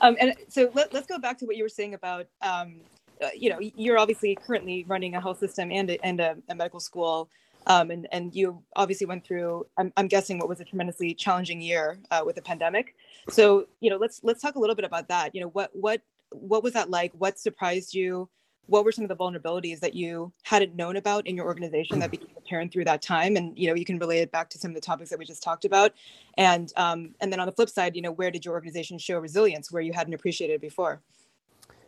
[0.00, 2.76] um, and so let, us go back to what you were saying about, um,
[3.22, 6.54] uh, you know, you're obviously currently running a health system and a, and a, a
[6.54, 7.28] medical school.
[7.66, 11.60] Um, and, and you obviously went through, I'm, I'm guessing, what was a tremendously challenging
[11.60, 12.94] year uh, with the pandemic.
[13.28, 15.34] So, you know, let's let's talk a little bit about that.
[15.34, 17.12] You know, what what what was that like?
[17.18, 18.28] What surprised you?
[18.68, 22.10] What were some of the vulnerabilities that you hadn't known about in your organization that
[22.10, 23.36] became apparent through that time?
[23.36, 25.24] And you know you can relate it back to some of the topics that we
[25.24, 25.92] just talked about.
[26.36, 29.18] And um, and then on the flip side you know where did your organization show
[29.18, 31.00] resilience where you hadn't appreciated before?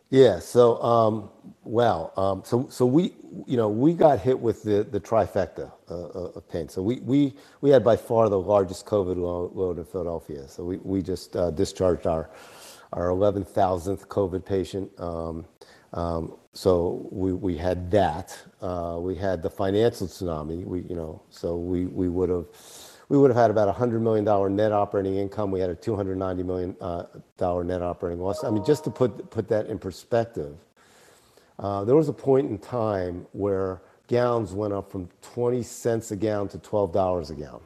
[0.09, 1.29] Yeah so um,
[1.63, 3.13] well um, so so we
[3.45, 6.67] you know we got hit with the the trifecta uh, uh of pain.
[6.67, 10.47] So we we we had by far the largest covid load in philadelphia.
[10.47, 12.31] So we we just uh, discharged our
[12.93, 14.91] our 11,000th covid patient
[15.93, 18.37] um, so we, we had that.
[18.61, 20.65] Uh, we had the financial tsunami.
[20.65, 22.45] We, you know, so we, we would have
[23.09, 25.51] we would have had about a hundred million dollar net operating income.
[25.51, 27.05] We had a two hundred ninety million uh,
[27.63, 28.43] net operating loss.
[28.45, 30.55] I mean, just to put put that in perspective,
[31.59, 36.15] uh, there was a point in time where gowns went up from twenty cents a
[36.15, 37.61] gown to twelve dollars a gown.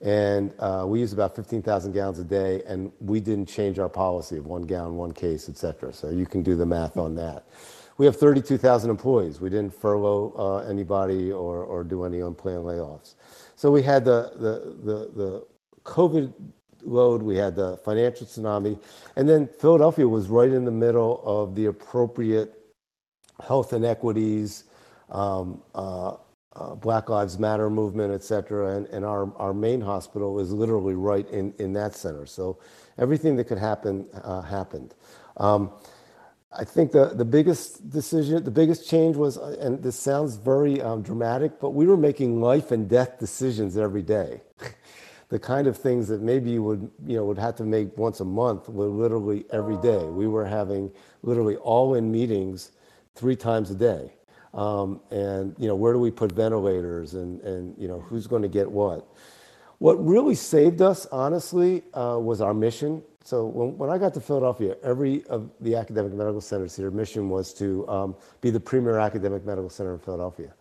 [0.00, 4.38] And uh, we use about 15,000 gallons a day, and we didn't change our policy
[4.38, 5.92] of one gallon, one case, et cetera.
[5.92, 7.44] So you can do the math on that.
[7.98, 9.42] We have 32,000 employees.
[9.42, 13.14] We didn't furlough uh, anybody or, or do any unplanned layoffs.
[13.56, 15.46] So we had the, the, the, the
[15.84, 16.32] COVID
[16.82, 18.80] load, we had the financial tsunami,
[19.16, 22.54] and then Philadelphia was right in the middle of the appropriate
[23.46, 24.64] health inequities,
[25.10, 25.60] um,
[26.56, 28.76] uh, Black Lives Matter movement, et cetera.
[28.76, 32.26] And, and our, our main hospital is literally right in, in that center.
[32.26, 32.58] So
[32.98, 34.94] everything that could happen uh, happened.
[35.36, 35.72] Um,
[36.52, 40.80] I think the, the biggest decision, the biggest change was, uh, and this sounds very
[40.82, 44.40] um, dramatic, but we were making life and death decisions every day.
[45.28, 48.18] the kind of things that maybe you would, you know, would have to make once
[48.18, 50.04] a month were literally every day.
[50.04, 50.90] We were having
[51.22, 52.72] literally all-in meetings
[53.14, 54.12] three times a day.
[54.52, 58.42] Um, and, you know, where do we put ventilators and, and, you know, who's going
[58.42, 59.06] to get what?
[59.78, 63.02] What really saved us, honestly, uh, was our mission.
[63.24, 67.28] So when, when I got to Philadelphia, every of the academic medical centers here, mission
[67.28, 70.52] was to um, be the premier academic medical center in Philadelphia.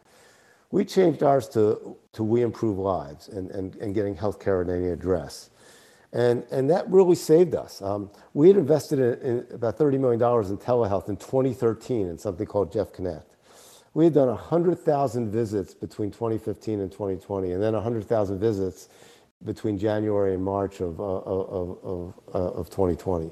[0.71, 4.89] We changed ours to, to We Improve Lives and, and, and getting healthcare at any
[4.89, 5.49] address.
[6.13, 7.81] And, and that really saved us.
[7.81, 12.45] Um, we had invested in, in about $30 million in telehealth in 2013 in something
[12.45, 13.28] called Jeff Connect.
[13.93, 18.89] We had done 100,000 visits between 2015 and 2020, and then 100,000 visits
[19.45, 23.31] between January and March of, uh, of, of, uh, of 2020.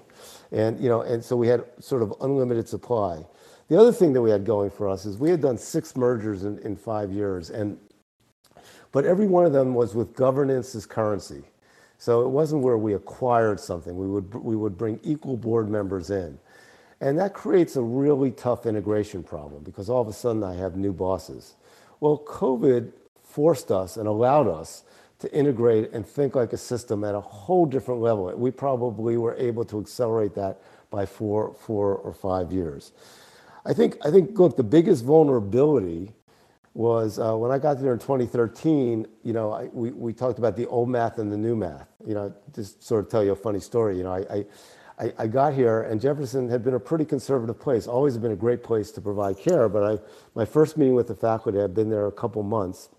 [0.51, 3.25] And, you know, and so we had sort of unlimited supply.
[3.67, 6.45] The other thing that we had going for us is we had done six mergers
[6.45, 7.77] in, in five years, and,
[8.93, 11.43] but every one of them was with governance as currency.
[11.97, 13.97] So it wasn't where we acquired something.
[13.97, 16.39] We would, we would bring equal board members in.
[16.99, 20.75] And that creates a really tough integration problem because all of a sudden I have
[20.75, 21.55] new bosses.
[21.99, 22.91] Well, COVID
[23.23, 24.83] forced us and allowed us
[25.19, 28.31] to integrate and think like a system at a whole different level.
[28.35, 32.91] We probably were able to accelerate that by four, four or five years.
[33.65, 36.13] I think, I think, look, the biggest vulnerability
[36.73, 40.55] was uh, when I got there in 2013, you know, I, we, we talked about
[40.55, 41.87] the old math and the new math.
[42.05, 43.97] You know, just sort of tell you a funny story.
[43.97, 44.45] You know, I, I,
[45.19, 48.63] I got here and Jefferson had been a pretty conservative place, always been a great
[48.63, 49.69] place to provide care.
[49.69, 49.99] But I,
[50.33, 52.89] my first meeting with the faculty, I'd been there a couple months.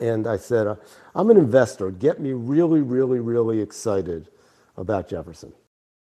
[0.00, 0.76] And I said, uh,
[1.14, 1.90] I'm an investor.
[1.90, 4.28] Get me really, really, really excited
[4.76, 5.52] about Jefferson.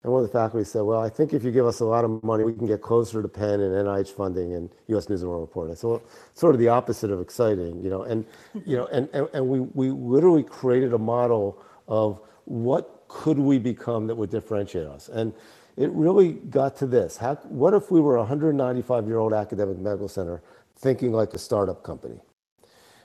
[0.03, 2.03] And one of the faculty said, well, I think if you give us a lot
[2.03, 5.09] of money, we can get closer to Penn and NIH funding and U.S.
[5.09, 5.71] News and World Report.
[5.71, 6.01] I said, well,
[6.33, 8.03] sort of the opposite of exciting, you know.
[8.03, 8.25] And,
[8.65, 13.59] you know, and, and, and we, we literally created a model of what could we
[13.59, 15.07] become that would differentiate us.
[15.07, 15.33] And
[15.77, 17.15] it really got to this.
[17.17, 20.41] How, what if we were a 195-year-old academic medical center
[20.75, 22.19] thinking like a startup company?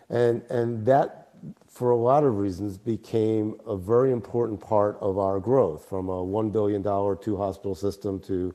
[0.08, 1.28] And, and that
[1.68, 6.24] for a lot of reasons, became a very important part of our growth from a
[6.24, 8.54] $1 billion two hospital system to,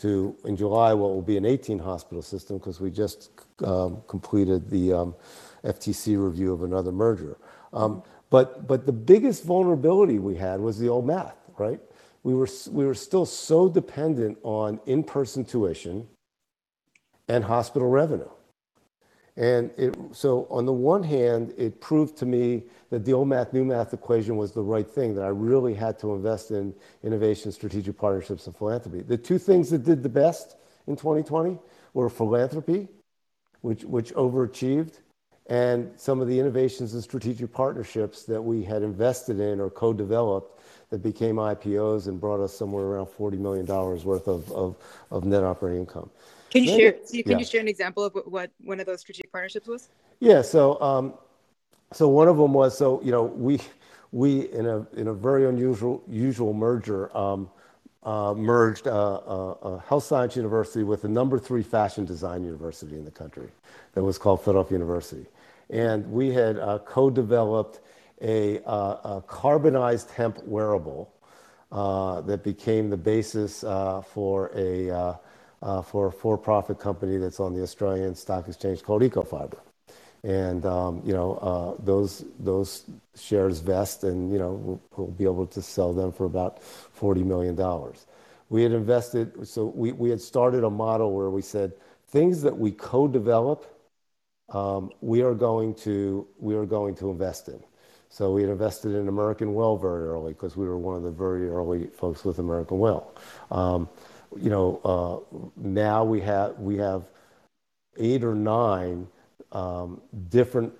[0.00, 3.30] to in July, what will be an 18 hospital system because we just
[3.64, 5.14] um, completed the um,
[5.64, 7.38] FTC review of another merger.
[7.72, 11.80] Um, but, but the biggest vulnerability we had was the old math, right?
[12.22, 16.06] We were, we were still so dependent on in person tuition
[17.28, 18.28] and hospital revenue.
[19.36, 23.52] And it, so on the one hand, it proved to me that the old math,
[23.52, 27.50] new math equation was the right thing, that I really had to invest in innovation,
[27.52, 29.00] strategic partnerships, and philanthropy.
[29.00, 31.58] The two things that did the best in 2020
[31.94, 32.88] were philanthropy,
[33.62, 34.98] which, which overachieved,
[35.50, 40.60] and some of the innovations and strategic partnerships that we had invested in or co-developed
[40.90, 44.76] that became IPOs and brought us somewhere around $40 million worth of, of,
[45.10, 46.08] of net operating income.
[46.50, 46.92] Can you share?
[46.92, 47.38] Can yeah.
[47.38, 49.88] you share an example of what one of those strategic partnerships was?
[50.18, 50.42] Yeah.
[50.42, 51.14] So, um,
[51.92, 53.60] so one of them was so you know we
[54.10, 57.48] we in a in a very unusual usual merger um,
[58.02, 62.96] uh, merged uh, uh, a health science university with the number three fashion design university
[62.96, 63.48] in the country
[63.92, 65.26] that was called Philadelphia University,
[65.70, 67.80] and we had uh, co-developed
[68.22, 71.12] a, uh, a, carbonized hemp wearable
[71.72, 75.18] uh, that became the basis for a
[75.84, 79.58] for a for-profit company that's on the Australian Stock Exchange called Ecofibre.
[80.22, 85.62] And um, you know those those shares vest, and you know we'll, be able to
[85.62, 88.06] sell them for about forty million dollars.
[88.50, 91.72] We had invested, so we, had started a model where we said
[92.08, 93.64] things that we co-develop,
[95.00, 97.62] we are going to we are going to invest in.
[98.08, 101.12] So we had invested in American Well very early because we were one of the
[101.12, 103.14] very early folks with American Well.
[103.52, 103.88] Um,
[104.36, 107.04] you know, uh, now we have we have
[107.98, 109.06] eight or nine
[109.52, 110.72] um, different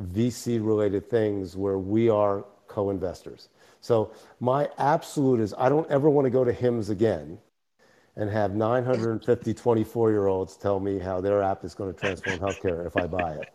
[0.00, 3.48] VC-related things where we are co-investors.
[3.80, 7.38] So my absolute is I don't ever want to go to HIMSS again
[8.20, 12.94] and have 950 24-year-olds tell me how their app is going to transform healthcare if
[12.94, 13.48] I buy it.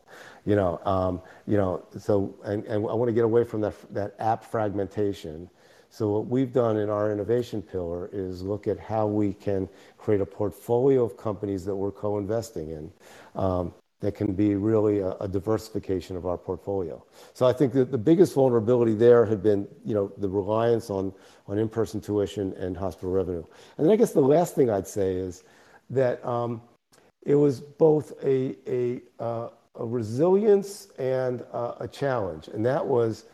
[0.44, 1.86] You know, um, you know.
[2.00, 5.50] So and, and I want to get away from that that app fragmentation
[5.90, 10.20] So what we've done in our innovation pillar is look at how we can create
[10.20, 12.92] a portfolio of companies that we're co-investing in
[13.36, 17.04] um, that can be really a, diversification of our portfolio.
[17.34, 21.14] So I think that the biggest vulnerability there had been, you know, the reliance on
[21.48, 23.44] on in-person tuition and hospital revenue.
[23.78, 25.44] And then I guess the last thing I'd say is
[25.90, 26.62] that um,
[27.24, 33.26] it was both a a, uh, resilience and uh, a challenge, and that was.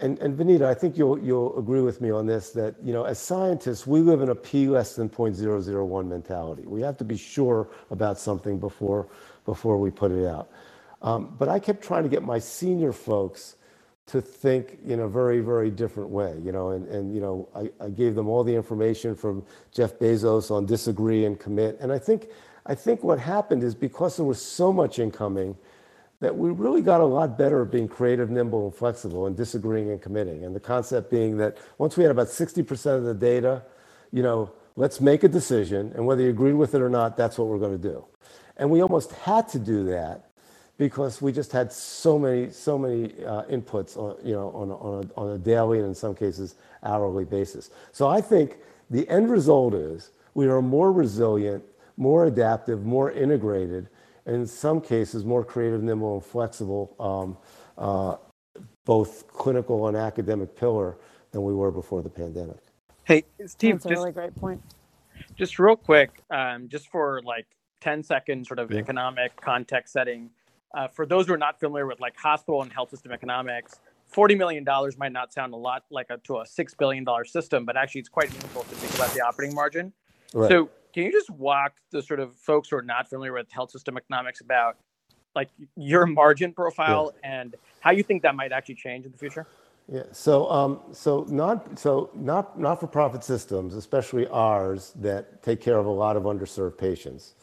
[0.00, 3.04] And, and Vineeta, I think you'll, you'll agree with me on this that, you know,
[3.04, 6.64] as scientists, we live in a p less than 0.001 mentality.
[6.66, 9.08] We have to be sure about something before,
[9.44, 10.50] before we put it out.
[11.02, 13.56] Um, but I kept trying to get my senior folks
[14.06, 17.70] to think in a very, very different way, you know, and, and you know, I,
[17.84, 21.76] I gave them all the information from Jeff Bezos on disagree and commit.
[21.80, 22.28] And I think,
[22.66, 25.56] I think what happened is because there was so much incoming,
[26.20, 29.90] that we really got a lot better at being creative, nimble, and flexible and disagreeing
[29.90, 30.44] and committing.
[30.44, 33.62] And the concept being that once we had about 60% of the data,
[34.12, 37.38] you know, let's make a decision, and whether you agree with it or not, that's
[37.38, 38.04] what we're going to do.
[38.56, 40.30] And we almost had to do that
[40.78, 45.04] because we just had so many, so many uh, inputs, on, you know, on, on,
[45.04, 47.70] a, on a daily and in some cases hourly basis.
[47.92, 48.58] So I think
[48.90, 51.64] the end result is we are more resilient,
[51.96, 53.88] more adaptive, more integrated,
[54.26, 57.36] in some cases, more creative, nimble, and flexible, um,
[57.78, 58.16] uh,
[58.84, 60.96] both clinical and academic pillar
[61.32, 62.58] than we were before the pandemic.
[63.04, 64.60] Hey, Steve, That's a just, really great point.
[65.36, 67.46] Just real quick, um, just for like
[67.80, 68.78] 10 seconds sort of yeah.
[68.78, 70.30] economic context setting.
[70.76, 73.80] Uh, for those who are not familiar with like hospital and health system economics,
[74.14, 74.64] $40 million
[74.98, 78.08] might not sound a lot like a, to a $6 billion system, but actually it's
[78.08, 79.92] quite meaningful to think about the operating margin.
[80.34, 80.50] Right.
[80.50, 83.70] So can you just walk the sort of folks who are not familiar with health
[83.70, 84.78] system economics about
[85.34, 87.40] like your margin profile yeah.
[87.40, 89.46] and how you think that might actually change in the future?
[89.92, 90.04] Yeah.
[90.12, 95.76] So, um, so not so not not for profit systems, especially ours, that take care
[95.76, 97.34] of a lot of underserved patients.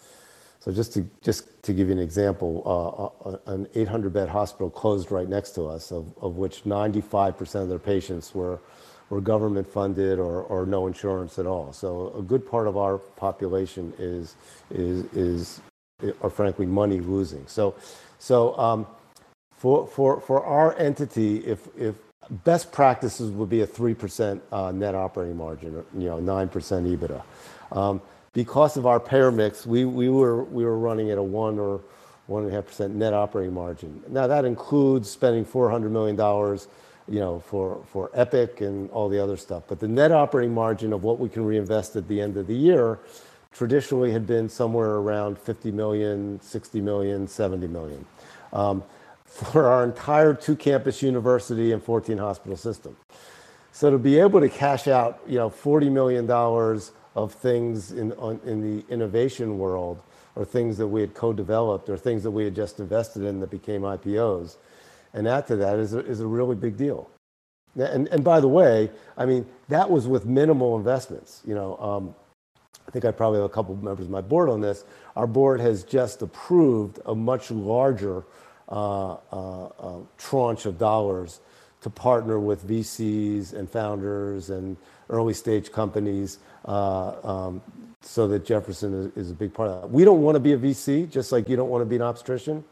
[0.59, 4.71] So just to just to give you an example, uh, uh an 800 bed hospital
[4.71, 8.59] closed right next to us, of, of which 95% of their patients were
[9.13, 11.71] were government funded or, or no insurance at all.
[11.71, 14.35] So a good part of our population is
[14.71, 15.61] is is
[16.23, 17.45] are frankly money losing.
[17.47, 17.75] So
[18.17, 18.87] so um,
[19.61, 21.95] for for for our entity, if if
[22.43, 26.49] best practices would be a three percent uh, net operating margin, or, you know, nine
[26.49, 27.21] percent EBITDA.
[27.71, 28.01] Um,
[28.33, 31.81] because of our payer mix, we we were we were running at a one or
[32.27, 34.01] one and a half percent net operating margin.
[34.07, 36.67] Now that includes spending four hundred million dollars
[37.07, 39.63] you know, for, Epic and all the other stuff.
[39.67, 42.55] But the net operating margin of what we can reinvest at the end of the
[42.55, 42.99] year
[43.53, 48.05] traditionally had been somewhere around 50 million, 60 million, 70 million.
[48.51, 48.83] Um,
[49.25, 52.95] for our entire two campus university and 14 hospital system.
[53.71, 56.29] So to be able to cash out, you know, $40 million
[57.15, 59.99] of things in the innovation world
[60.35, 63.49] or things that we had co-developed or things that we had just invested in that
[63.49, 64.57] became IPOs,
[65.13, 67.09] and add to that is a, is a really big deal.
[67.75, 71.41] And, and by the way, I mean, that was with minimal investments.
[71.45, 72.15] You know, um,
[72.87, 74.83] I think I probably have a couple members of my board on this.
[75.15, 78.25] Our board has just approved a much larger
[78.69, 81.39] uh, uh, uh, tranche of dollars
[81.81, 84.77] to partner with VCs and founders and
[85.09, 87.61] early stage companies uh, um,
[88.01, 89.87] so that Jefferson is, is, a big part of that.
[89.89, 92.01] We don't want to be a VC, just like you don't want to be an
[92.01, 92.63] obstetrician.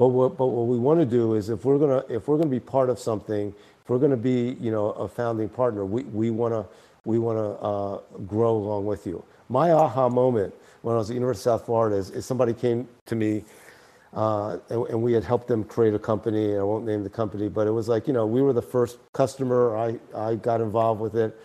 [0.00, 2.48] But what, but what we want to do is if we're gonna if we're gonna
[2.48, 6.64] be part of something, if we're gonna be you know a founding partner, we, wanna
[7.04, 9.22] we wanna uh, grow along with you.
[9.50, 12.88] My aha moment when I was at University of South Florida is, is somebody came
[13.04, 13.44] to me
[14.14, 16.56] uh, and, and, we had helped them create a company.
[16.56, 18.96] I won't name the company, but it was like you know we were the first
[19.12, 19.76] customer.
[19.76, 21.38] I I got involved with it.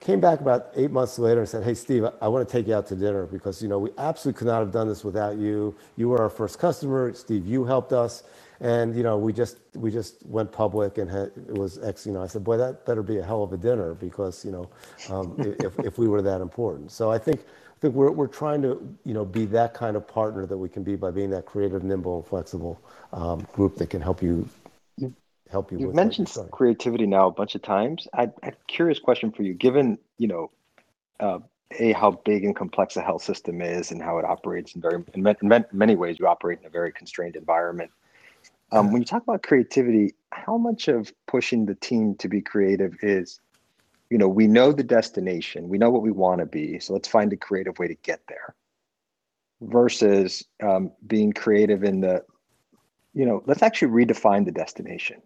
[0.00, 2.74] Came back about eight months later and said, "Hey, Steve, I, want to take you
[2.74, 5.74] out to dinner because you know we absolutely could not have done this without you.
[5.96, 7.46] You were our first customer, Steve.
[7.46, 8.22] You helped us,
[8.60, 12.06] and you know we just we just went public and had, it was X.
[12.06, 14.52] You know, I said, boy, that better be a hell of a dinner because you
[14.52, 14.70] know
[15.08, 16.92] um, if if we were that important.
[16.92, 20.06] So I think I think we're we're trying to you know be that kind of
[20.06, 22.78] partner that we can be by being that creative, nimble, and flexible
[23.14, 24.46] um, group that can help you
[25.50, 25.78] help you.
[25.78, 28.08] You've mentioned creativity now a bunch of times.
[28.12, 30.50] I, a curious question for you, given you know,
[31.20, 31.38] uh,
[31.78, 35.02] a how big and complex a health system is and how it operates in very
[35.14, 37.90] in, in many ways you operate in a very constrained environment.
[38.72, 42.96] Um, when you talk about creativity, how much of pushing the team to be creative
[43.00, 43.40] is,
[44.10, 47.06] you know, we know the destination, we know what we want to be, so let's
[47.06, 48.54] find a creative way to get there.
[49.60, 52.24] Versus um, being creative in the,
[53.14, 55.22] you know, let's actually redefine the destination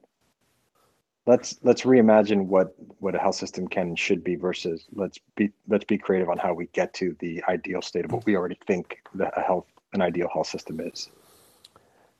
[1.26, 5.50] let's let's reimagine what what a health system can and should be versus let's be
[5.68, 8.58] let's be creative on how we get to the ideal state of what we already
[8.66, 11.10] think a health an ideal health system is.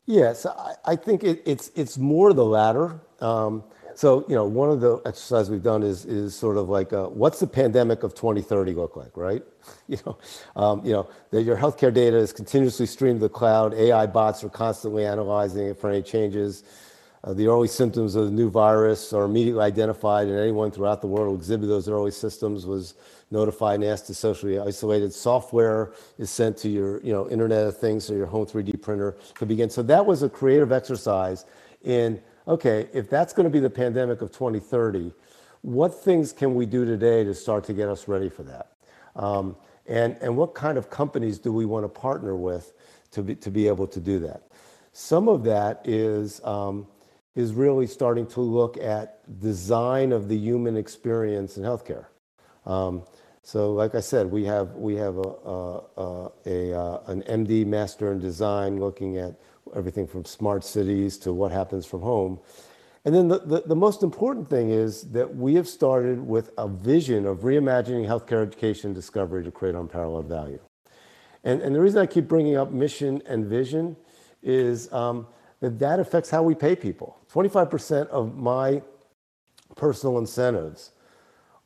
[0.07, 3.01] Yes, I, I think it, it's it's more the latter.
[3.21, 3.63] Um,
[3.95, 7.07] so you know, one of the exercises we've done is is sort of like, uh,
[7.07, 9.43] what's the pandemic of 2030 look like, right?
[9.87, 10.19] You know,
[10.57, 13.75] um, you know that your healthcare data is continuously streamed to the cloud.
[13.75, 16.65] AI bots are constantly analyzing it for any changes.
[17.23, 21.07] Uh, the early symptoms of the new virus are immediately identified, and anyone throughout the
[21.07, 22.95] world who exhibited those early symptoms was
[23.31, 25.12] notified and asked to socially isolate.
[25.12, 29.16] Software is sent to your, you know, Internet of Things, or your home 3D printer
[29.35, 29.68] could begin.
[29.68, 31.45] So that was a creative exercise
[31.83, 35.12] in, okay, if that's going to be the pandemic of 2030,
[35.61, 38.73] what things can we do today to start to get us ready for that?
[39.14, 39.57] Um,
[39.87, 42.73] and, and what kind of companies do we want to partner with
[43.11, 44.45] to be, to be able to do that?
[44.93, 46.87] Some of that is um,
[47.35, 52.07] is really starting to look at design of the human experience in healthcare.
[52.66, 53.05] Um,
[53.43, 57.66] so, like I said, we have we have a, a, a, a uh, an MD
[57.66, 59.41] master in design looking at
[59.74, 62.41] everything from smart cities to what happens from home.
[63.05, 66.68] And then the, the, the, most important thing is that we have started with a
[66.68, 70.59] vision of reimagining healthcare education discovery to create unparalleled value.
[71.43, 73.97] And, and the reason I keep bringing up mission and vision
[74.43, 75.26] is um,
[75.61, 77.19] that that affects how we pay people.
[77.33, 78.83] 25% of my
[79.77, 80.93] personal incentives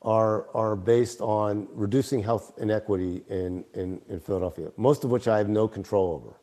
[0.03, 5.39] are, are based on reducing health inequity in, in, in Philadelphia, most of which I
[5.39, 6.37] have no control over.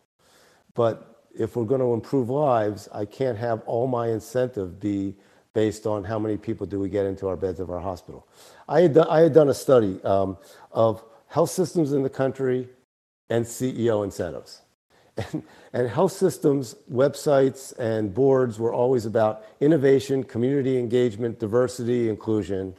[0.74, 5.16] But if we're going to improve lives, I can't have all my incentive be
[5.54, 8.28] based on how many people do we get into our beds of our hospital.
[8.68, 10.38] I had done, I had done a study um,
[10.72, 12.70] of health systems in the country
[13.30, 14.62] and CEO incentives.
[15.18, 15.44] And,
[15.74, 22.76] and health systems, websites, and boards were always about innovation, community engagement, diversity, inclusion.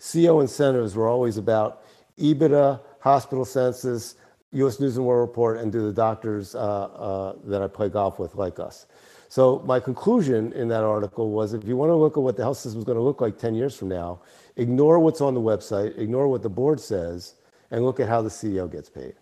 [0.00, 1.82] CEO incentives were always about
[2.18, 4.14] EBITDA, hospital census,
[4.52, 4.80] U.S.
[4.80, 8.34] News and World Report, and do the doctors uh, uh, that I play golf with
[8.34, 8.86] like us.
[9.28, 12.42] So my conclusion in that article was if you want to look at what the
[12.42, 14.20] health system is going to look like 10 years from now,
[14.56, 17.34] ignore what's on the website, ignore what the board says,
[17.70, 19.14] and look at how the CEO gets paid.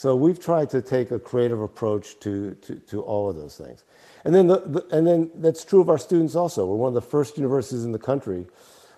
[0.00, 3.84] So we've tried to take a creative approach to, to, to all of those things.
[4.24, 6.64] And then, the, the, and then that's true of our students also.
[6.64, 8.46] We're one of the first universities in the country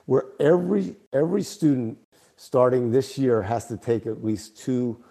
[0.07, 1.98] where every, every student
[2.36, 5.03] starting this year has to take at least two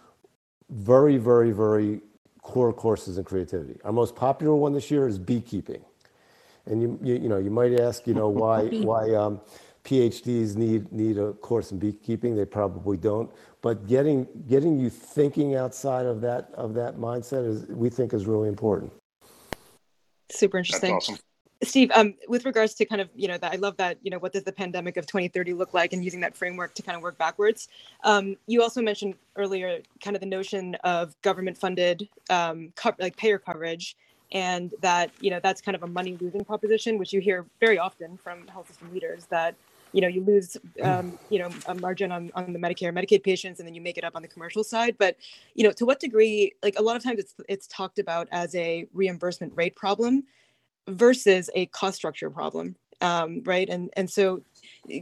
[0.69, 1.99] very, very, very
[2.41, 3.77] core courses in creativity.
[3.83, 5.83] Our most popular one this year is beekeeping.
[6.67, 9.41] And you, you, you know, you might ask, you know, why, why um,
[9.83, 12.35] PhDs need, need a course in beekeeping.
[12.35, 17.65] They probably don't but getting getting you thinking outside of that of that mindset is
[17.67, 18.91] we think is really important
[20.29, 21.19] super interesting That's awesome.
[21.63, 24.19] steve um, with regards to kind of you know that i love that you know
[24.19, 27.01] what does the pandemic of 2030 look like and using that framework to kind of
[27.01, 27.69] work backwards
[28.03, 33.15] um, you also mentioned earlier kind of the notion of government funded um, co- like
[33.17, 33.95] payer coverage
[34.33, 37.77] and that you know that's kind of a money losing proposition which you hear very
[37.77, 39.55] often from health system leaders that
[39.93, 43.59] you know you lose um, you know a margin on, on the medicare medicaid patients
[43.59, 44.95] and then you make it up on the commercial side.
[44.97, 45.17] But
[45.55, 48.55] you know to what degree like a lot of times it's it's talked about as
[48.55, 50.23] a reimbursement rate problem
[50.87, 53.67] versus a cost structure problem um, right?
[53.67, 54.41] And and so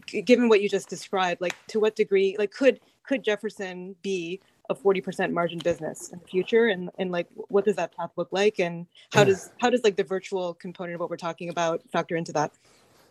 [0.07, 4.75] given what you just described like to what degree like could could jefferson be a
[4.75, 6.67] 40% margin business in the future?
[6.67, 8.59] And and like what does that path look like?
[8.59, 12.15] And how does how does like the virtual component of what we're talking about factor
[12.15, 12.53] into that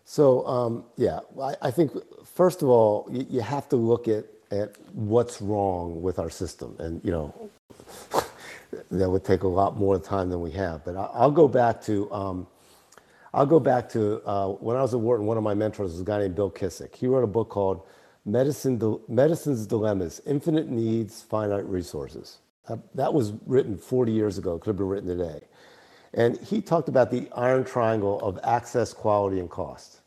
[0.08, 1.92] so um, yeah, I, I, think
[2.24, 6.74] first of all, you, you, have to look at at what's wrong with our system,
[6.78, 7.50] and you know
[8.90, 10.82] that would take a lot more time than we have.
[10.82, 12.46] But I, will go back to um,
[13.34, 15.26] I'll go back to uh, when I was at Wharton.
[15.26, 16.96] One of my mentors was a guy named Bill Kissick.
[16.96, 17.82] He wrote a book called
[18.24, 22.38] Medicine Medicine's Dilemmas: Infinite Needs, Finite Resources.
[22.66, 24.58] That, that was written 40 years ago.
[24.58, 25.42] Could have been written today.
[26.14, 29.97] And he talked about the iron triangle of access, quality, and cost.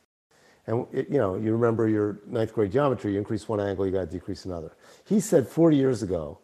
[0.68, 3.92] And it, you know, you remember your ninth grade geometry, you increase one angle, you
[3.92, 4.72] got to decrease another.
[5.06, 6.40] He said 40 years ago,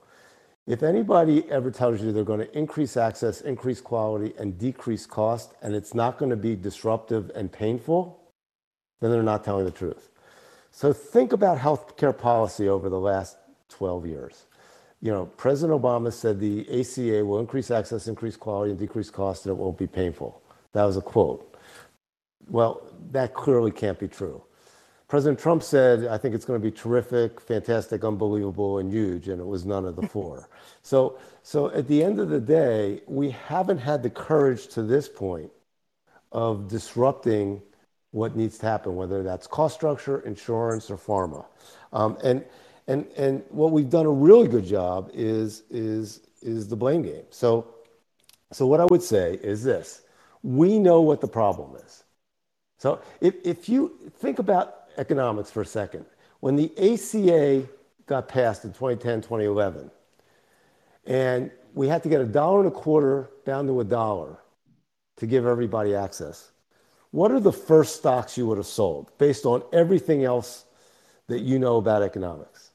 [0.65, 5.53] if anybody ever tells you they're going to increase access, increase quality, and decrease cost,
[5.61, 8.19] and it's not going to be disruptive and painful,
[8.99, 10.09] then they're not telling the truth.
[10.71, 13.37] So think about healthcare policy over the last
[13.69, 14.45] 12 years.
[15.01, 19.45] You know, President Obama said the ACA will increase access, increase quality, and decrease cost,
[19.45, 20.41] and it won't be painful.
[20.73, 21.56] That was a quote.
[22.49, 22.81] Well,
[23.11, 24.43] that clearly can't be true.
[25.07, 29.39] President Trump said, I think it's going to be terrific, fantastic, unbelievable, and huge, and
[29.39, 30.49] it was none of the four.
[30.81, 35.07] so, so at the end of the day, we haven't had the courage to this
[35.07, 35.49] point
[36.33, 37.61] of disrupting
[38.11, 41.45] what needs to happen, whether that's cost structure, insurance, or pharma.
[41.93, 42.43] Um, and,
[42.87, 47.25] and, and what we've done a really good job is, is, is the blame game.
[47.29, 47.75] So,
[48.51, 50.01] so what I would say is this
[50.43, 52.03] we know what the problem is.
[52.77, 56.05] So if, if you think about economics for a second,
[56.39, 57.67] when the ACA
[58.05, 59.91] got passed in 2010, 2011,
[61.05, 64.37] and we had to get a dollar and a quarter down to a dollar
[65.17, 66.51] to give everybody access.
[67.11, 70.65] What are the first stocks you would have sold based on everything else
[71.27, 72.66] that you know about economics?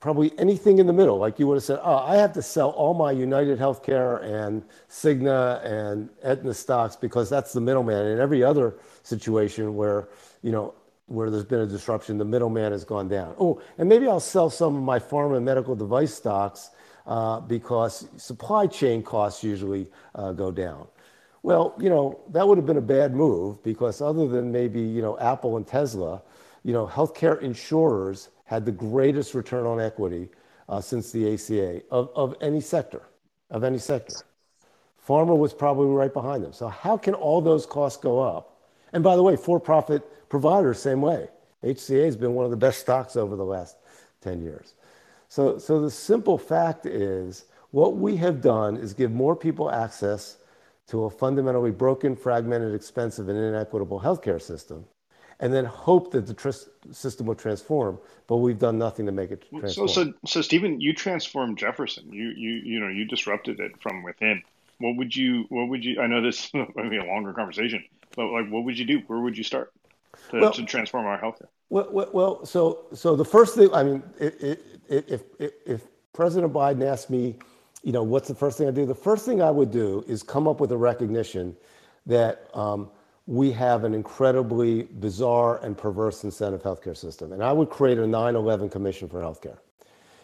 [0.00, 1.18] Probably anything in the middle.
[1.18, 4.62] Like you would have said, oh, I have to sell all my United Healthcare and
[4.88, 8.06] Cigna and Aetna stocks because that's the middleman.
[8.06, 10.08] In every other situation where,
[10.42, 10.74] you know,
[11.06, 13.34] where there's been a disruption, the middleman has gone down.
[13.40, 16.70] Oh, and maybe I'll sell some of my pharma and medical device stocks
[17.06, 20.86] uh, because supply chain costs usually uh, go down.
[21.42, 25.00] Well, you know, that would have been a bad move because other than maybe, you
[25.00, 26.22] know, Apple and Tesla,
[26.62, 30.30] you know, healthcare insurers had the greatest return on equity
[30.70, 33.02] uh, since the ACA of, of any sector,
[33.50, 34.14] of any sector.
[35.06, 36.54] Pharma was probably right behind them.
[36.54, 38.58] So how can all those costs go up?
[38.94, 41.28] And by the way, for-profit providers, same way.
[41.62, 43.76] HCA has been one of the best stocks over the last
[44.22, 44.72] 10 years.
[45.28, 50.38] So, so the simple fact is what we have done is give more people access
[50.86, 54.86] to a fundamentally broken, fragmented, expensive, and inequitable healthcare system,
[55.40, 56.50] and then hope that the tr-
[56.90, 57.98] system will transform.
[58.26, 59.88] But we've done nothing to make it transform.
[59.88, 62.12] So, so, so, Stephen, you transformed Jefferson.
[62.12, 64.42] You, you, you know, you disrupted it from within.
[64.78, 65.46] What would you?
[65.48, 66.00] What would you?
[66.00, 67.84] I know this might be a longer conversation,
[68.14, 69.02] but like, what would you do?
[69.06, 69.72] Where would you start
[70.30, 71.48] to, well, to transform our healthcare?
[71.70, 76.50] Well, well, so, so the first thing, I mean, it, it, if, if, if President
[76.52, 77.36] Biden asked me,
[77.82, 78.86] you know, what's the first thing I do?
[78.86, 81.54] The first thing I would do is come up with a recognition
[82.06, 82.90] that um,
[83.28, 87.34] we have an incredibly bizarre and perverse incentive healthcare system.
[87.34, 89.58] And I would create a 9 11 commission for healthcare.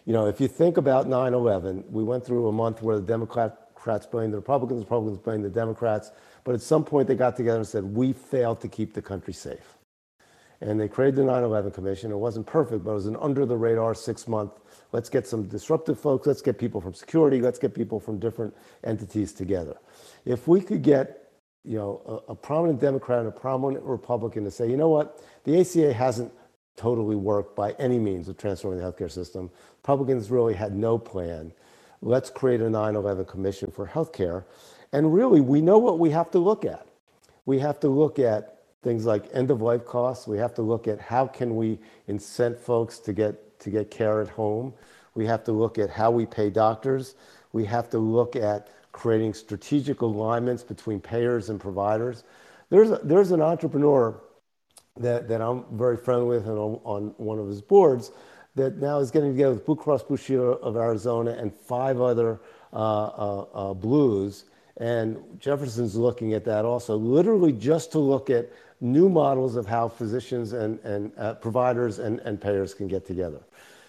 [0.07, 3.07] You know, if you think about 9 11, we went through a month where the
[3.07, 6.13] Democrats blamed the Republicans, the Republicans blamed the Democrats.
[6.45, 9.35] But at some point, they got together and said, We failed to keep the country
[9.35, 9.77] safe
[10.65, 12.11] and they created the 9/11 Commission.
[12.11, 14.53] It wasn't perfect, but it was an under the radar six month.
[14.93, 16.27] Let's get some disruptive folks.
[16.27, 17.41] Let's get people from security.
[17.43, 19.77] Let's get people from different entities together.
[20.25, 21.24] If we could get,
[21.65, 25.23] you know, a, a prominent Democrat and a prominent Republican to say, you know what,
[25.45, 26.33] the ACA hasn't
[26.77, 29.51] totally worked by any means of transforming the healthcare system.
[29.83, 31.53] Republicans really had no plan.
[32.03, 34.45] Let's create a 9/11 Commission for healthcare,
[34.93, 36.87] and really, we know what we have to look at.
[37.47, 40.27] We have to look at things like end of life costs.
[40.27, 44.21] We have to look at how can we incent folks to get to get care
[44.21, 44.75] at home.
[45.15, 47.15] We have to look at how we pay doctors.
[47.53, 52.23] We have to look at creating strategic alignments between payers and providers.
[52.71, 54.21] There's a, there's an entrepreneur
[55.01, 58.13] that, that I'm very friendly with and on, on one of his boards
[58.55, 62.41] that now is getting together with Blue Cross Blue Shield of Arizona and five other
[62.73, 64.45] uh, uh, uh, blues.
[64.77, 69.89] And Jefferson's looking at that also, literally just to look at new models of how
[69.89, 73.41] physicians and, and uh, providers and, and payers can get together.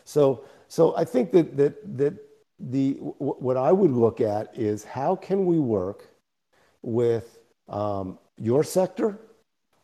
[0.03, 2.24] So, so I think that, that, that
[2.60, 6.10] the, what I would look at is how can we work
[6.82, 9.20] with um, your sector?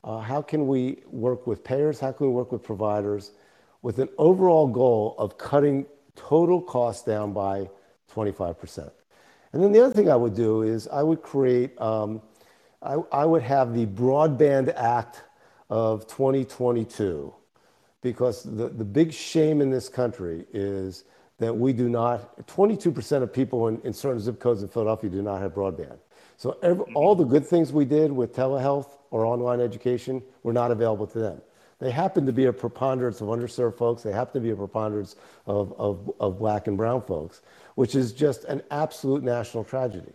[0.03, 1.99] Uh, how can we work with payers?
[1.99, 3.31] How can we work with providers
[3.81, 7.69] with an overall goal of cutting total costs down by
[8.13, 8.91] 25%?
[9.53, 12.21] And then the other thing I would do is I would create um,
[12.81, 15.23] I, I would have the Broadband Act
[15.69, 17.33] of 2022
[18.01, 21.03] because the, the big shame in this country is
[21.41, 25.23] that we do not, 22% of people in, in certain zip codes in Philadelphia do
[25.23, 25.97] not have broadband.
[26.37, 26.95] So every, mm-hmm.
[26.95, 31.17] all the good things we did with telehealth or online education were not available to
[31.17, 31.41] them.
[31.79, 34.03] They happen to be a preponderance of underserved folks.
[34.03, 35.15] They happen to be a preponderance
[35.47, 37.41] of, of, of black and brown folks,
[37.73, 40.13] which is just an absolute national tragedy.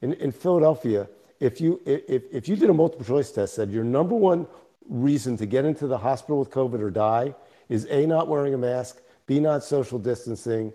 [0.00, 1.08] In, in Philadelphia,
[1.40, 4.46] if you if, if you did a multiple choice test said your number one
[4.88, 7.34] reason to get into the hospital with COVID or die
[7.68, 10.72] is A, not wearing a mask, B, not social distancing,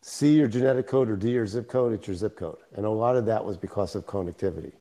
[0.00, 2.56] C your genetic code, or D, your zip code, it's your zip code.
[2.74, 4.72] And a lot of that was because of connectivity.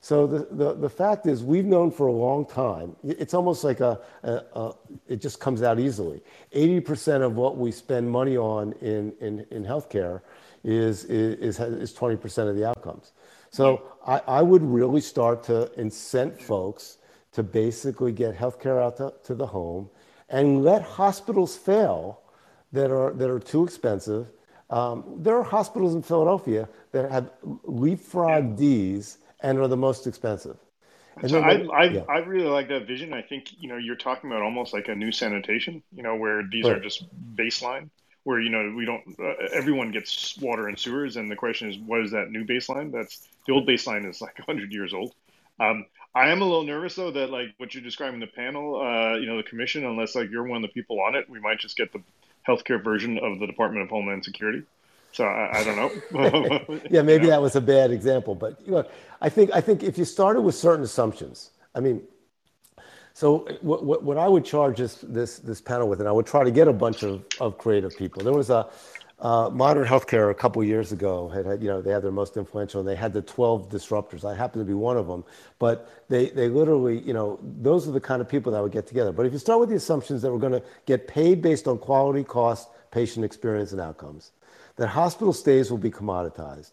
[0.00, 3.80] So the, the, the fact is, we've known for a long time, it's almost like
[3.80, 4.72] a, a, a
[5.06, 6.22] it just comes out easily.
[6.52, 10.22] 80% of what we spend money on in, in, in healthcare
[10.64, 13.12] is, is, is 20% of the outcomes.
[13.50, 16.96] So I, I would really start to incent folks
[17.32, 19.90] to basically get healthcare out to, to the home
[20.30, 22.22] and let hospitals fail
[22.72, 24.28] that are, that are too expensive.
[24.70, 27.30] Um, there are hospitals in Philadelphia that have
[27.64, 30.56] leapfrog Ds and are the most expensive.
[31.16, 32.00] And So I, I, yeah.
[32.08, 33.12] I really like that vision.
[33.12, 36.42] I think, you know, you're talking about almost like a new sanitation, you know, where
[36.50, 37.04] these are just
[37.36, 37.90] baseline,
[38.24, 41.16] where, you know, we don't, uh, everyone gets water and sewers.
[41.16, 42.92] And the question is, what is that new baseline?
[42.92, 45.12] That's the old baseline is like 100 years old.
[45.60, 49.16] Um, I am a little nervous though that like what you're describing the panel, uh,
[49.16, 51.58] you know, the commission, unless like you're one of the people on it, we might
[51.58, 52.02] just get the
[52.46, 54.62] healthcare version of the Department of Homeland Security.
[55.12, 56.80] So I, I don't know.
[56.90, 57.34] yeah, maybe You know?
[57.34, 58.84] that was a bad example, but you know,
[59.20, 62.02] I think I think if you started with certain assumptions, I mean,
[63.14, 66.26] so what, what, what I would charge this this this panel with, and I would
[66.26, 68.22] try to get a bunch of, of creative people.
[68.22, 68.68] There was a
[69.22, 72.36] uh, Modern Healthcare a couple years ago had, had you know they had their most
[72.36, 74.24] influential, and they had the 12 disruptors.
[74.24, 75.24] I happen to be one of them,
[75.60, 78.86] but they they literally you know those are the kind of people that would get
[78.86, 79.12] together.
[79.12, 81.78] But if you start with the assumptions that we're going to get paid based on
[81.78, 84.32] quality, cost, patient experience, and outcomes,
[84.76, 86.72] that hospital stays will be commoditized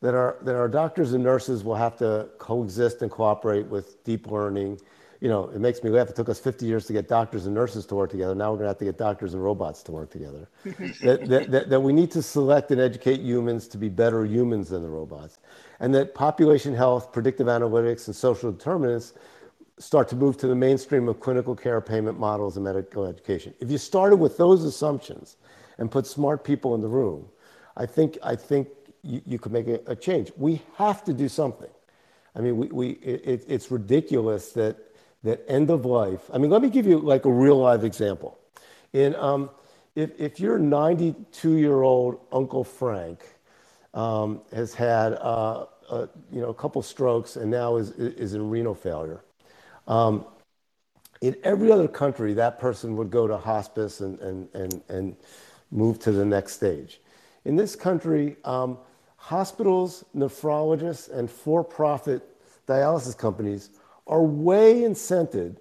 [0.00, 4.30] that our that our doctors and nurses will have to coexist and cooperate with deep
[4.30, 4.78] learning.
[5.24, 6.10] You know, it makes me laugh.
[6.10, 8.34] It took us 50 years to get doctors and nurses to work together.
[8.34, 10.50] Now we're going to have to get doctors and robots to work together.
[10.64, 14.68] that, that, that, that we need to select and educate humans to be better humans
[14.68, 15.38] than the robots.
[15.80, 19.14] And that population health, predictive analytics, and social determinants
[19.78, 23.54] start to move to the mainstream of clinical care payment models and medical education.
[23.60, 25.38] If you started with those assumptions
[25.78, 27.24] and put smart people in the room,
[27.78, 28.68] I think, I think
[29.02, 30.32] you, you could make a, a change.
[30.36, 31.70] We have to do something.
[32.36, 34.76] I mean, we, we, it, it's ridiculous that,
[35.24, 36.30] that end of life.
[36.32, 38.38] I mean, let me give you like a real live example.
[38.92, 39.50] In, um,
[39.96, 43.24] if, if your 92 year old Uncle Frank
[43.94, 48.48] um, has had uh, a, you know, a couple strokes and now is, is in
[48.50, 49.24] renal failure,
[49.88, 50.26] um,
[51.20, 55.16] in every other country, that person would go to hospice and, and, and, and
[55.70, 57.00] move to the next stage.
[57.46, 58.76] In this country, um,
[59.16, 62.22] hospitals, nephrologists, and for profit
[62.66, 63.70] dialysis companies
[64.06, 65.56] are way incented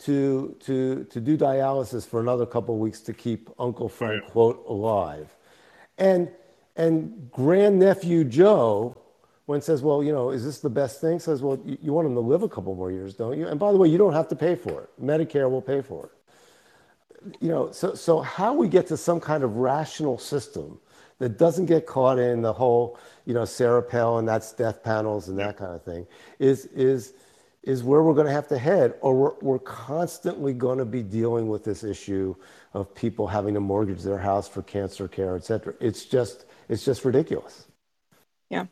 [0.00, 4.64] to, to, to do dialysis for another couple of weeks to keep Uncle Frank, quote,
[4.68, 5.34] alive.
[5.98, 6.30] And,
[6.76, 8.96] and grandnephew Joe,
[9.46, 11.20] when says, well, you know, is this the best thing?
[11.20, 13.46] Says, well, you, you want him to live a couple more years, don't you?
[13.46, 14.90] And by the way, you don't have to pay for it.
[15.00, 17.34] Medicare will pay for it.
[17.40, 20.80] You know, so, so how we get to some kind of rational system
[21.18, 25.38] that doesn't get caught in the whole, you know, Sarah Palin, that's death panels and
[25.38, 26.04] that kind of thing,
[26.40, 27.14] is, is,
[27.62, 31.02] is where we're going to have to head, or we're, we're constantly going to be
[31.02, 32.34] dealing with this issue
[32.74, 35.74] of people having to mortgage their house for cancer care, et cetera.
[35.80, 37.66] It's just, it's just ridiculous.
[38.50, 38.66] Yeah.